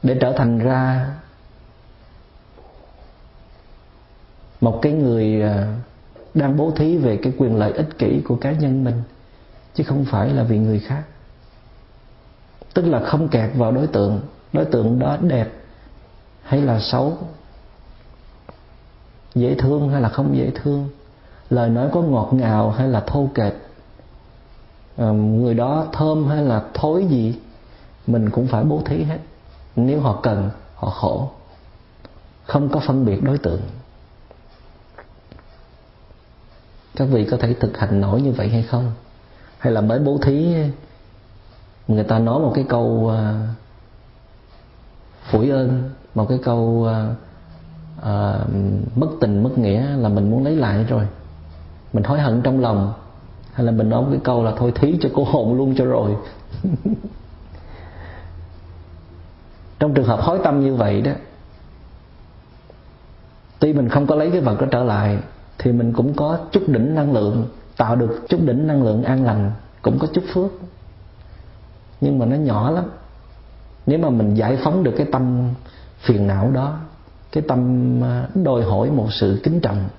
[0.03, 1.11] Để trở thành ra
[4.61, 5.75] một cái người à,
[6.35, 9.01] đang bố thí về cái quyền lợi ích kỷ của cá nhân mình
[9.73, 11.03] chứ không phải là vì người khác.
[12.73, 14.21] Tức là không kẹt vào đối tượng
[14.53, 15.51] đối tượng đó đẹp
[16.41, 17.17] hay là xấu
[19.35, 20.89] dễ thương hay là không dễ thương
[21.49, 23.53] lời nói có ngọt ngào hay là thô kệch
[24.97, 27.39] à, người đó thơm hay là thối gì
[28.07, 29.19] mình cũng phải bố thí hết.
[29.75, 31.29] Nếu họ cần họ khổ.
[32.43, 33.61] Không có phân biệt đối tượng.
[36.95, 38.91] Các vị có thể thực hành nổi như vậy hay không?
[39.57, 40.55] Hay là mới bố thí
[41.87, 43.15] người ta nói một cái câu uh,
[45.31, 46.89] phủi ơn một cái câu uh,
[47.99, 48.05] uh,
[48.95, 51.07] mất tình mất nghĩa là mình muốn lấy lại rồi.
[51.93, 52.93] Mình hối hận trong lòng
[53.53, 55.85] hay là mình nói một cái câu là thôi thí cho cô hồn luôn cho
[55.85, 56.15] rồi.
[59.79, 61.11] Trong trường hợp hối tâm như vậy đó
[63.59, 65.17] tuy mình không có lấy cái vật đó trở lại
[65.57, 67.47] thì mình cũng có chút đỉnh năng lượng,
[67.77, 69.51] tạo được chút đỉnh năng lượng an lành,
[69.81, 70.51] cũng có chút phước.
[72.01, 72.85] Nhưng mà nó nhỏ lắm.
[73.85, 75.53] Nếu mà mình giải phóng được cái tâm
[75.99, 76.79] phiền não đó,
[77.31, 79.89] cái tâm à, đòi hỏi một sự kính trọng,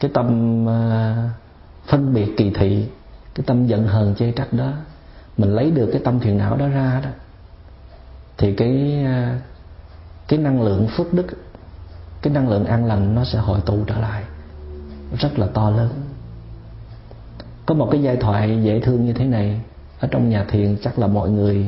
[0.00, 0.28] cái tâm
[0.68, 1.30] à,
[1.86, 2.88] phân biệt kỳ thị,
[3.34, 4.72] cái tâm giận hờn chê trách đó,
[5.36, 7.10] mình lấy được cái tâm phiền não đó ra đó,
[8.38, 9.40] thì cái à,
[10.28, 11.26] cái năng lượng phước đức
[12.26, 14.24] cái năng lượng an lành nó sẽ hội tụ trở lại.
[15.18, 15.90] Rất là to lớn.
[17.66, 19.60] Có một cái giai thoại dễ thương như thế này
[20.00, 21.66] ở trong nhà thiền chắc là mọi người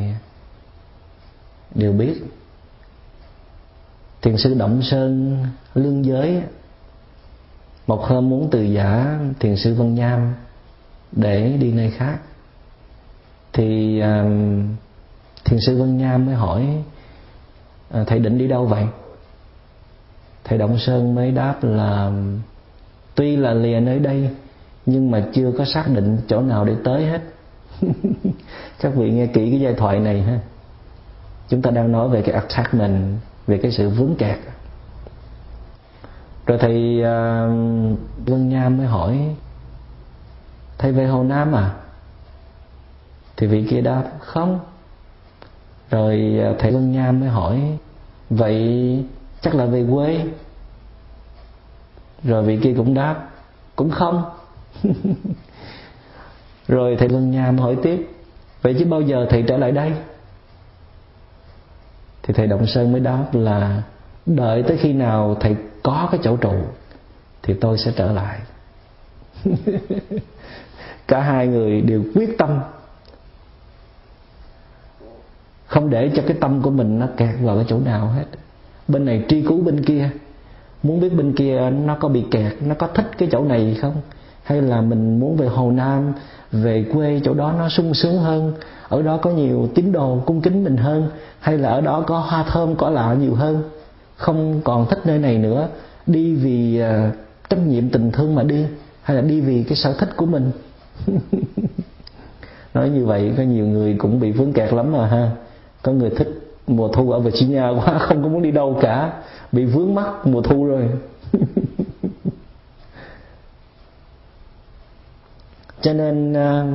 [1.74, 2.14] đều biết.
[4.22, 5.36] Thiền sư động sơn
[5.74, 6.42] lương giới
[7.86, 10.34] một hôm muốn từ giả thiền sư vân nham
[11.12, 12.18] để đi nơi khác.
[13.52, 14.30] Thì uh,
[15.44, 16.82] thiền sư vân nham mới hỏi
[17.90, 18.84] à, thầy định đi đâu vậy?
[20.48, 22.12] Thầy động sơn mới đáp là
[23.14, 24.30] tuy là lìa nơi đây
[24.86, 27.20] nhưng mà chưa có xác định chỗ nào để tới hết.
[28.80, 30.40] Các vị nghe kỹ cái giai thoại này ha.
[31.48, 34.38] Chúng ta đang nói về cái attachment về cái sự vướng kẹt.
[36.46, 39.34] Rồi thầy à, uh, Vân Nham mới hỏi
[40.78, 41.74] thầy về Hồ Nam à?
[43.36, 44.60] Thì vị kia đáp không.
[45.90, 47.78] Rồi à, thầy Vân Nham mới hỏi
[48.30, 49.04] vậy
[49.40, 50.24] chắc là về quê.
[52.24, 53.28] Rồi vị kia cũng đáp,
[53.76, 54.24] cũng không.
[56.68, 58.08] Rồi thầy Vân Nham hỏi tiếp,
[58.62, 59.92] vậy chứ bao giờ thầy trở lại đây?
[62.22, 63.82] Thì thầy Động Sơn mới đáp là,
[64.26, 66.54] đợi tới khi nào thầy có cái chỗ trụ
[67.42, 68.40] thì tôi sẽ trở lại.
[71.08, 72.60] Cả hai người đều quyết tâm.
[75.66, 78.24] Không để cho cái tâm của mình nó kẹt vào cái chỗ nào hết
[78.88, 80.10] bên này tri cứu bên kia.
[80.82, 83.94] Muốn biết bên kia nó có bị kẹt nó có thích cái chỗ này không?
[84.42, 86.12] Hay là mình muốn về hồ nam
[86.52, 88.52] về quê chỗ đó nó sung sướng hơn?
[88.88, 91.08] Ở đó có nhiều tín đồ cung kính mình hơn?
[91.40, 93.62] Hay là ở đó có hoa thơm cỏ lạ nhiều hơn?
[94.16, 95.68] Không còn thích nơi này nữa.
[96.06, 97.14] Đi vì uh,
[97.48, 98.66] trách nhiệm tình thương mà đi
[99.02, 100.50] hay là đi vì cái sở thích của mình?
[102.74, 105.30] Nói như vậy có nhiều người cũng bị vướng kẹt lắm mà ha.
[105.82, 109.12] Có người thích mùa thu ở Virginia quá, không có muốn đi đâu cả.
[109.52, 110.88] Bị vướng mắt mùa thu rồi.
[115.80, 116.66] Cho nên à,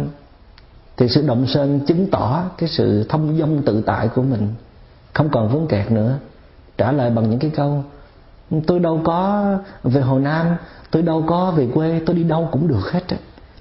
[0.97, 4.47] thì sự động sơn chứng tỏ cái sự thông dong tự tại của mình.
[5.13, 6.17] Không còn vướng kẹt nữa.
[6.77, 7.83] Trả lời bằng những cái câu,
[8.67, 9.45] tôi đâu có
[9.83, 10.47] về hồ nam,
[10.91, 13.03] tôi đâu có về quê, tôi đi đâu cũng được hết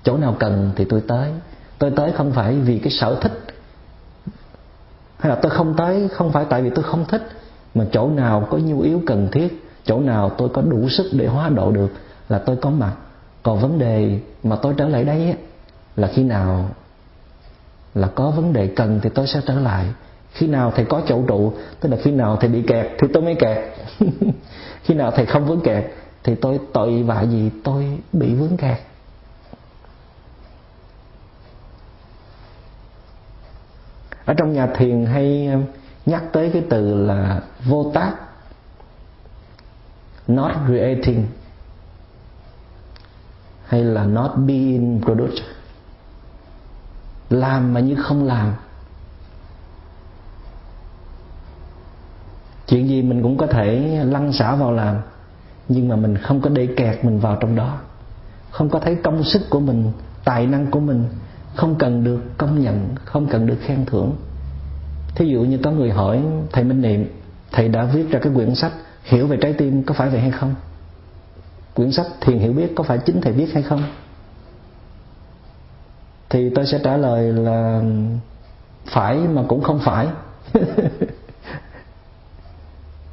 [0.04, 1.30] chỗ nào cần thì tôi tới.
[1.78, 3.51] Tôi tới không phải vì cái sở thích
[5.22, 7.28] hay là tôi không tới, không phải tại vì tôi không thích,
[7.74, 11.26] mà chỗ nào có nhu yếu cần thiết, chỗ nào tôi có đủ sức để
[11.26, 11.92] hóa độ được
[12.28, 12.92] là tôi có mặt.
[13.42, 15.34] Còn vấn đề mà tôi trở lại đây
[15.96, 16.70] là khi nào
[17.94, 19.86] là có vấn đề cần thì tôi sẽ trở lại.
[20.32, 23.22] Khi nào thầy có chỗ trụ, tức là khi nào thầy bị kẹt thì tôi
[23.22, 23.58] mới kẹt.
[24.82, 25.84] Khi nào thầy không vướng kẹt
[26.24, 28.78] thì tôi tội vạ gì tôi bị vướng kẹt.
[34.32, 35.64] Ở trong nhà thiền hay um,
[36.06, 38.14] nhắc tới cái từ là vô tác.
[40.28, 41.26] Not creating.
[43.66, 45.44] Hay là not being produced.
[47.30, 48.54] Làm mà như không làm.
[52.66, 54.96] Chuyện gì mình cũng có thể lăn xả vào làm,
[55.68, 57.78] nhưng mà mình không có để kẹt mình vào trong đó.
[58.50, 59.92] Không có thấy công sức của mình,
[60.24, 61.04] tài năng của mình
[61.54, 64.16] không cần được công nhận, không cần được khen thưởng.
[65.14, 66.22] Thí dụ như có người hỏi,
[66.52, 67.08] thầy minh niệm,
[67.52, 68.72] thầy đã viết ra cái quyển sách
[69.02, 70.54] hiểu về trái tim có phải vậy hay không?
[71.74, 73.82] Quyển sách thiền hiểu biết có phải chính thầy viết hay không?
[76.30, 77.82] Thì tôi sẽ trả lời là
[78.86, 80.06] phải mà cũng không phải.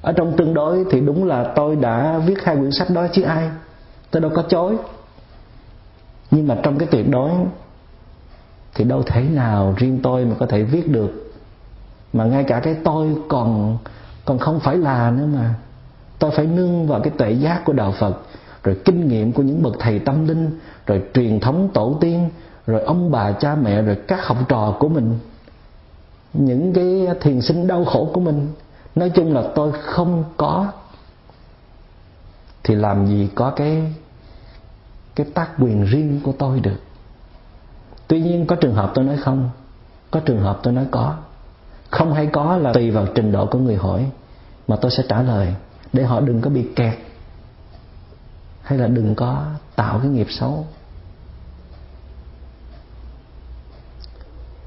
[0.01, 3.21] Ở trong tương đối thì đúng là tôi đã viết hai quyển sách đó chứ
[3.21, 3.49] ai,
[4.11, 4.75] tôi đâu có chối.
[6.31, 7.31] Nhưng mà trong cái tuyệt đối
[8.75, 11.33] thì đâu thể nào riêng tôi mà có thể viết được.
[12.13, 13.77] Mà ngay cả cái tôi còn
[14.25, 15.53] còn không phải là nữa mà.
[16.19, 18.17] Tôi phải nương vào cái tuệ giác của đạo phật,
[18.63, 22.29] rồi kinh nghiệm của những bậc thầy tâm linh, rồi truyền thống tổ tiên,
[22.67, 25.19] rồi ông bà cha mẹ, rồi các học trò của mình.
[26.33, 28.47] Những cái thiền sinh đau khổ của mình,
[28.95, 30.67] nói chung là tôi không có.
[32.63, 33.93] Thì làm gì có cái
[35.15, 36.79] cái tác quyền riêng của tôi được?
[38.09, 39.49] Tuy nhiên có trường hợp tôi nói không.
[40.11, 41.15] Có trường hợp tôi nói có.
[41.89, 44.11] Không hay có là tùy vào trình độ của người hỏi
[44.67, 45.55] mà tôi sẽ trả lời.
[45.93, 46.97] Để họ đừng có bị kẹt.
[48.61, 49.45] Hay là đừng có
[49.75, 50.65] tạo cái nghiệp xấu.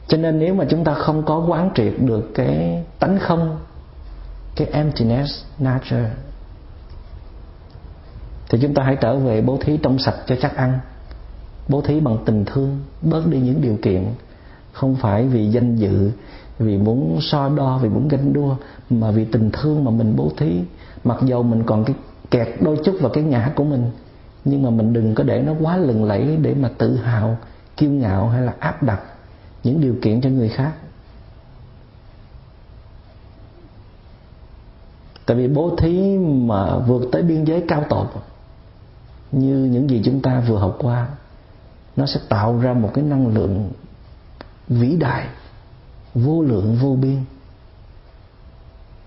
[0.09, 3.59] Cho nên nếu mà chúng ta không có quán triệt được cái tánh không,
[4.57, 6.11] cái emptiness, nature,
[8.49, 10.81] thì chúng ta hãy trở về bố thí trong sạch cho chắc ăn
[11.69, 14.05] bố thí bằng tình thương, bớt đi những điều kiện.
[14.73, 16.11] Không phải vì danh dự,
[16.59, 18.55] vì muốn so đo, vì muốn ganh đua,
[18.91, 20.61] mà vì tình thương mà mình bố thí.
[21.05, 21.97] Mặc dầu mình còn cái
[22.31, 23.91] kẹt đôi chút vào cái ngã của mình,
[24.45, 27.37] nhưng mà mình đừng có để nó quá lừng lẫy để mà tự hào,
[27.77, 29.01] kiêu ngạo hay là áp đặt
[29.65, 30.73] những điều kiện cho người khác.
[35.27, 38.07] Tại vì bố thí mà vượt tới biên giới cao tột,
[39.33, 41.07] như những gì chúng ta vừa học qua
[41.97, 43.71] nó sẽ tạo ra một cái năng lượng
[44.69, 45.27] vĩ đại,
[46.15, 47.25] vô lượng, vô biên.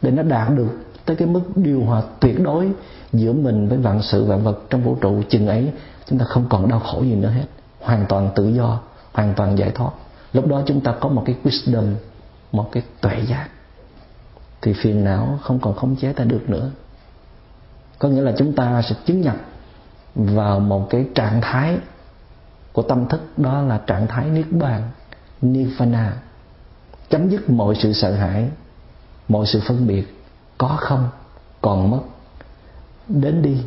[0.01, 0.69] Để nó đạt được
[1.05, 2.71] tới cái mức điều hòa tuyệt đối
[3.13, 5.71] giữa mình với vạn sự, vạn vật trong vũ trụ, chừng ấy,
[6.09, 7.45] chúng ta không còn đau khổ gì nữa hết.
[7.81, 8.79] Hoàn toàn tự do,
[9.13, 9.91] hoàn toàn giải thoát.
[10.33, 11.93] Lúc đó chúng ta có một cái wisdom,
[12.51, 13.49] một cái tuệ giác.
[14.61, 16.69] Thì phiền não không còn khống chế ta được nữa.
[17.99, 19.36] Có nghĩa là chúng ta sẽ chứng nhập
[20.15, 21.77] vào một cái trạng thái
[22.76, 24.89] của tâm thức, đó là trạng thái niết bàn,
[25.41, 26.13] nirvana.
[27.09, 28.49] Chấm dứt mọi sự sợ hãi,
[29.28, 30.23] mọi sự phân biệt,
[30.57, 31.09] có không,
[31.61, 32.01] còn mất.
[33.07, 33.61] Đến đi,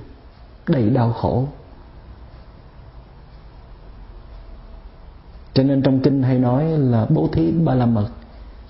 [0.66, 1.48] đầy đau khổ.
[5.54, 8.08] Cho nên trong kinh hay nói là bố thí ba la mật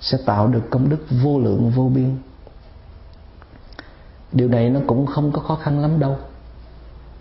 [0.01, 2.17] sẽ tạo được công đức vô lượng, vô biên.
[4.33, 6.17] Điều này nó cũng không có khó khăn lắm đâu.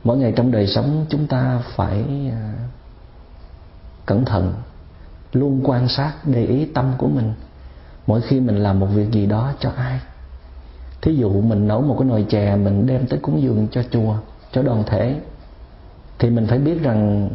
[0.04, 2.54] Mỗi ngày trong đời sống chúng ta phải à,
[4.08, 4.54] cẩn thận,
[5.34, 7.34] luôn quan sát để ý tâm của mình.
[8.08, 10.00] Mỗi khi mình làm một việc gì đó cho ai.
[11.02, 14.16] Thí dụ mình nấu một cái nồi chè mình đem tới cúng dường cho chùa,
[14.52, 15.16] cho đoàn thể,
[16.20, 17.30] thì mình phải biết rằng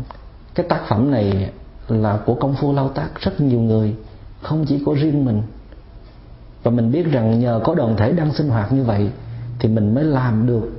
[0.54, 1.50] cái tác phẩm này
[1.88, 3.94] là của công phu lao tác rất nhiều người,
[4.42, 5.42] không chỉ của riêng mình.
[6.62, 9.10] Và mình biết rằng nhờ có đoàn thể đang sinh hoạt như vậy,
[9.58, 10.72] thì mình mới làm được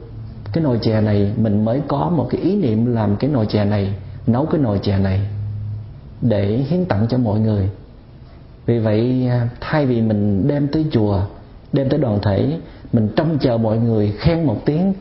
[0.54, 1.34] cái nồi chè này.
[1.38, 3.96] Mình mới có một cái ý niệm làm cái nồi chè này,
[4.28, 5.22] nấu cái nồi chè này
[6.24, 7.69] để hiến tặng cho mọi người.
[8.65, 11.21] Vì vậy à, thay vì mình đem tới chùa,
[11.74, 12.59] đem tới đoàn thể,
[12.93, 14.93] mình trông chờ mọi người khen một tiếng,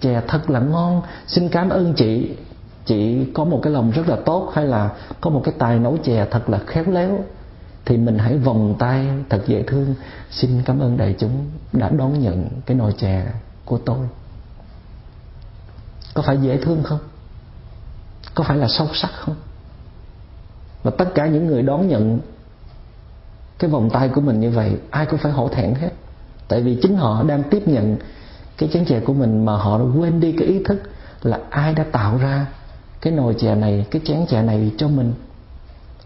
[0.00, 2.30] chè thật là ngon, xin cảm ơn chị.
[2.84, 4.90] Chị có một cái lòng rất là tốt hay là
[5.20, 7.24] có một cái tài nấu chè thật là khéo léo,
[7.84, 9.94] thì mình hãy vòng tay thật dễ thương,
[10.30, 13.26] xin cảm ơn đại chúng đã đón nhận cái nồi chè
[13.64, 13.98] của tôi.
[16.14, 16.98] Có phải dễ thương không?
[18.34, 19.34] Có phải là sâu sắc không?
[20.84, 22.18] Và tất cả những người đón nhận
[23.58, 25.90] cái vòng tay của mình như vậy, ai cũng phải hổ thẹn hết.
[26.48, 27.96] Tại vì chính họ đang tiếp nhận
[28.58, 30.82] cái chén chè của mình mà họ quên đi cái ý thức
[31.22, 32.46] là ai đã tạo ra
[33.00, 35.12] cái nồi chè này, cái chén chè này cho mình.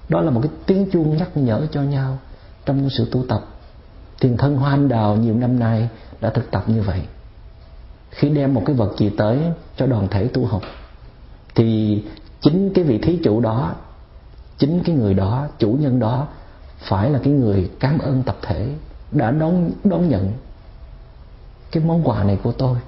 [0.09, 2.19] Đó là một cái tiếng chuông nhắc nhở cho nhau
[2.67, 3.45] trong sự tu tập.
[4.21, 5.89] Thiền thân hoa anh đào nhiều năm nay
[6.21, 7.01] đã thực tập như vậy.
[8.11, 9.39] Khi đem một cái vật gì tới
[9.77, 10.63] cho đoàn thể tu học,
[11.55, 12.03] thì
[12.41, 13.75] chính cái vị thí chủ đó
[14.59, 16.27] chính cái người đó, chủ nhân đó
[16.79, 18.69] phải là cái người cảm ơn tập thể
[19.13, 20.33] đã đón đón nhận
[21.71, 22.79] cái món quà này của tôi.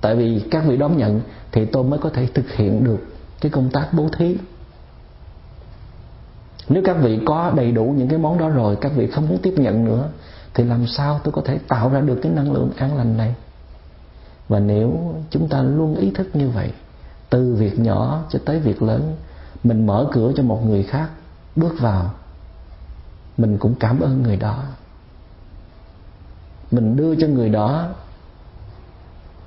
[0.00, 1.20] Tại vì các vị đón nhận
[1.52, 3.06] thì tôi mới có thể thực hiện được
[3.40, 4.36] cái công tác bố thí.
[6.68, 9.38] Nếu các vị có đầy đủ những cái món đó rồi, các vị không muốn
[9.38, 10.08] tiếp nhận nữa,
[10.54, 13.34] thì làm sao tôi có thể tạo ra được cái năng lượng an lành này?
[14.48, 16.70] Và nếu chúng ta luôn ý thức như vậy,
[17.30, 19.16] từ việc nhỏ cho tới việc lớn
[19.66, 21.10] mình mở cửa cho một người khác,
[21.56, 22.14] bước vào.
[23.38, 24.64] Mình cũng cảm ơn người đó.
[26.70, 27.88] Mình đưa cho người đó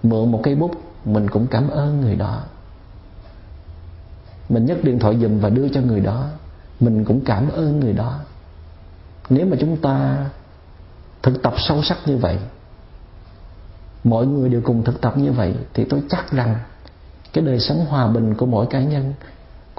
[0.03, 0.71] mượn một cây bút,
[1.05, 2.41] mình cũng cảm ơn người đó.
[4.49, 6.27] Mình nhấc điện thoại dùm và đưa cho người đó.
[6.79, 8.19] Mình cũng cảm ơn người đó.
[9.29, 10.25] Nếu mà chúng ta
[11.23, 12.37] thực tập sâu sắc như vậy,
[14.03, 16.55] mọi người đều cùng thực tập như vậy, thì tôi chắc rằng
[17.33, 19.13] cái đời sống hòa bình của mỗi cá nhân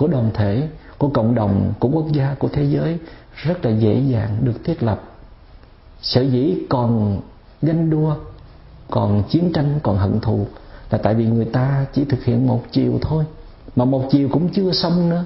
[0.01, 2.99] của đoàn thể, của cộng đồng, của quốc gia, của thế giới
[3.35, 5.03] rất là dễ dàng được thiết lập.
[6.03, 7.21] Sở dĩ còn
[7.63, 8.15] ganh đua,
[8.91, 10.47] còn chiến tranh, còn hận thù
[10.91, 13.25] là tại vì người ta chỉ thực hiện một chiều thôi,
[13.77, 15.25] mà một chiều cũng chưa xong nữa.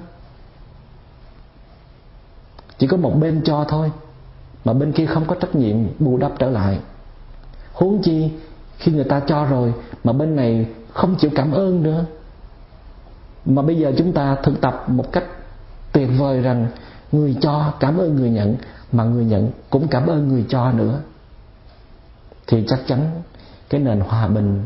[2.77, 3.91] Chỉ có một bên cho thôi,
[4.65, 6.79] mà bên kia không có trách nhiệm bù đắp trở lại.
[7.73, 8.29] Huống chi
[8.77, 9.73] khi người ta cho rồi,
[10.03, 12.05] mà bên này không chịu cảm ơn nữa
[13.45, 15.23] mà bây giờ chúng ta thực tập một cách
[15.91, 16.67] tuyệt vời rằng
[17.11, 18.55] người cho cảm ơn người nhận,
[18.91, 21.01] mà người nhận cũng cảm ơn người cho nữa.
[22.47, 23.21] Thì chắc chắn
[23.69, 24.63] cái nền hòa bình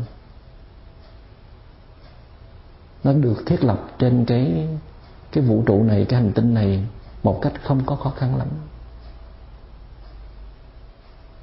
[3.04, 4.68] nó được thiết lập trên cái
[5.32, 6.86] cái vũ trụ này, cái hành tinh này
[7.22, 8.48] một cách không có khó khăn lắm.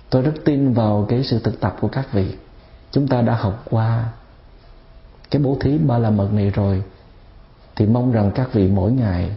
[0.09, 2.35] Tôi rất tin vào cái sự thực tập của các vị.
[2.91, 4.09] Chúng ta đã học qua
[5.31, 6.83] cái bố thí ba la mật này rồi
[7.78, 9.32] thì mong rằng các vị mỗi ngày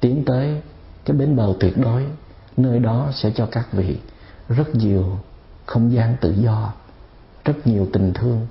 [0.00, 0.60] tiến tới
[1.04, 2.06] cái bến bờ tuyệt đối,
[2.56, 3.98] nơi đó sẽ cho các vị
[4.48, 5.18] rất nhiều
[5.66, 6.72] không gian tự do,
[7.44, 8.46] rất nhiều tình thương.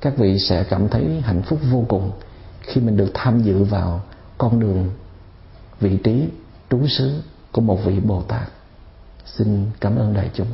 [0.00, 2.10] Các vị sẽ cảm thấy hạnh phúc vô cùng
[2.60, 4.00] khi mình được tham dự vào
[4.38, 4.90] con đường
[5.80, 6.28] vị trí
[6.70, 8.48] trú xứ của một vị bồ tát.
[9.26, 10.48] Xin cảm ơn đại chúng.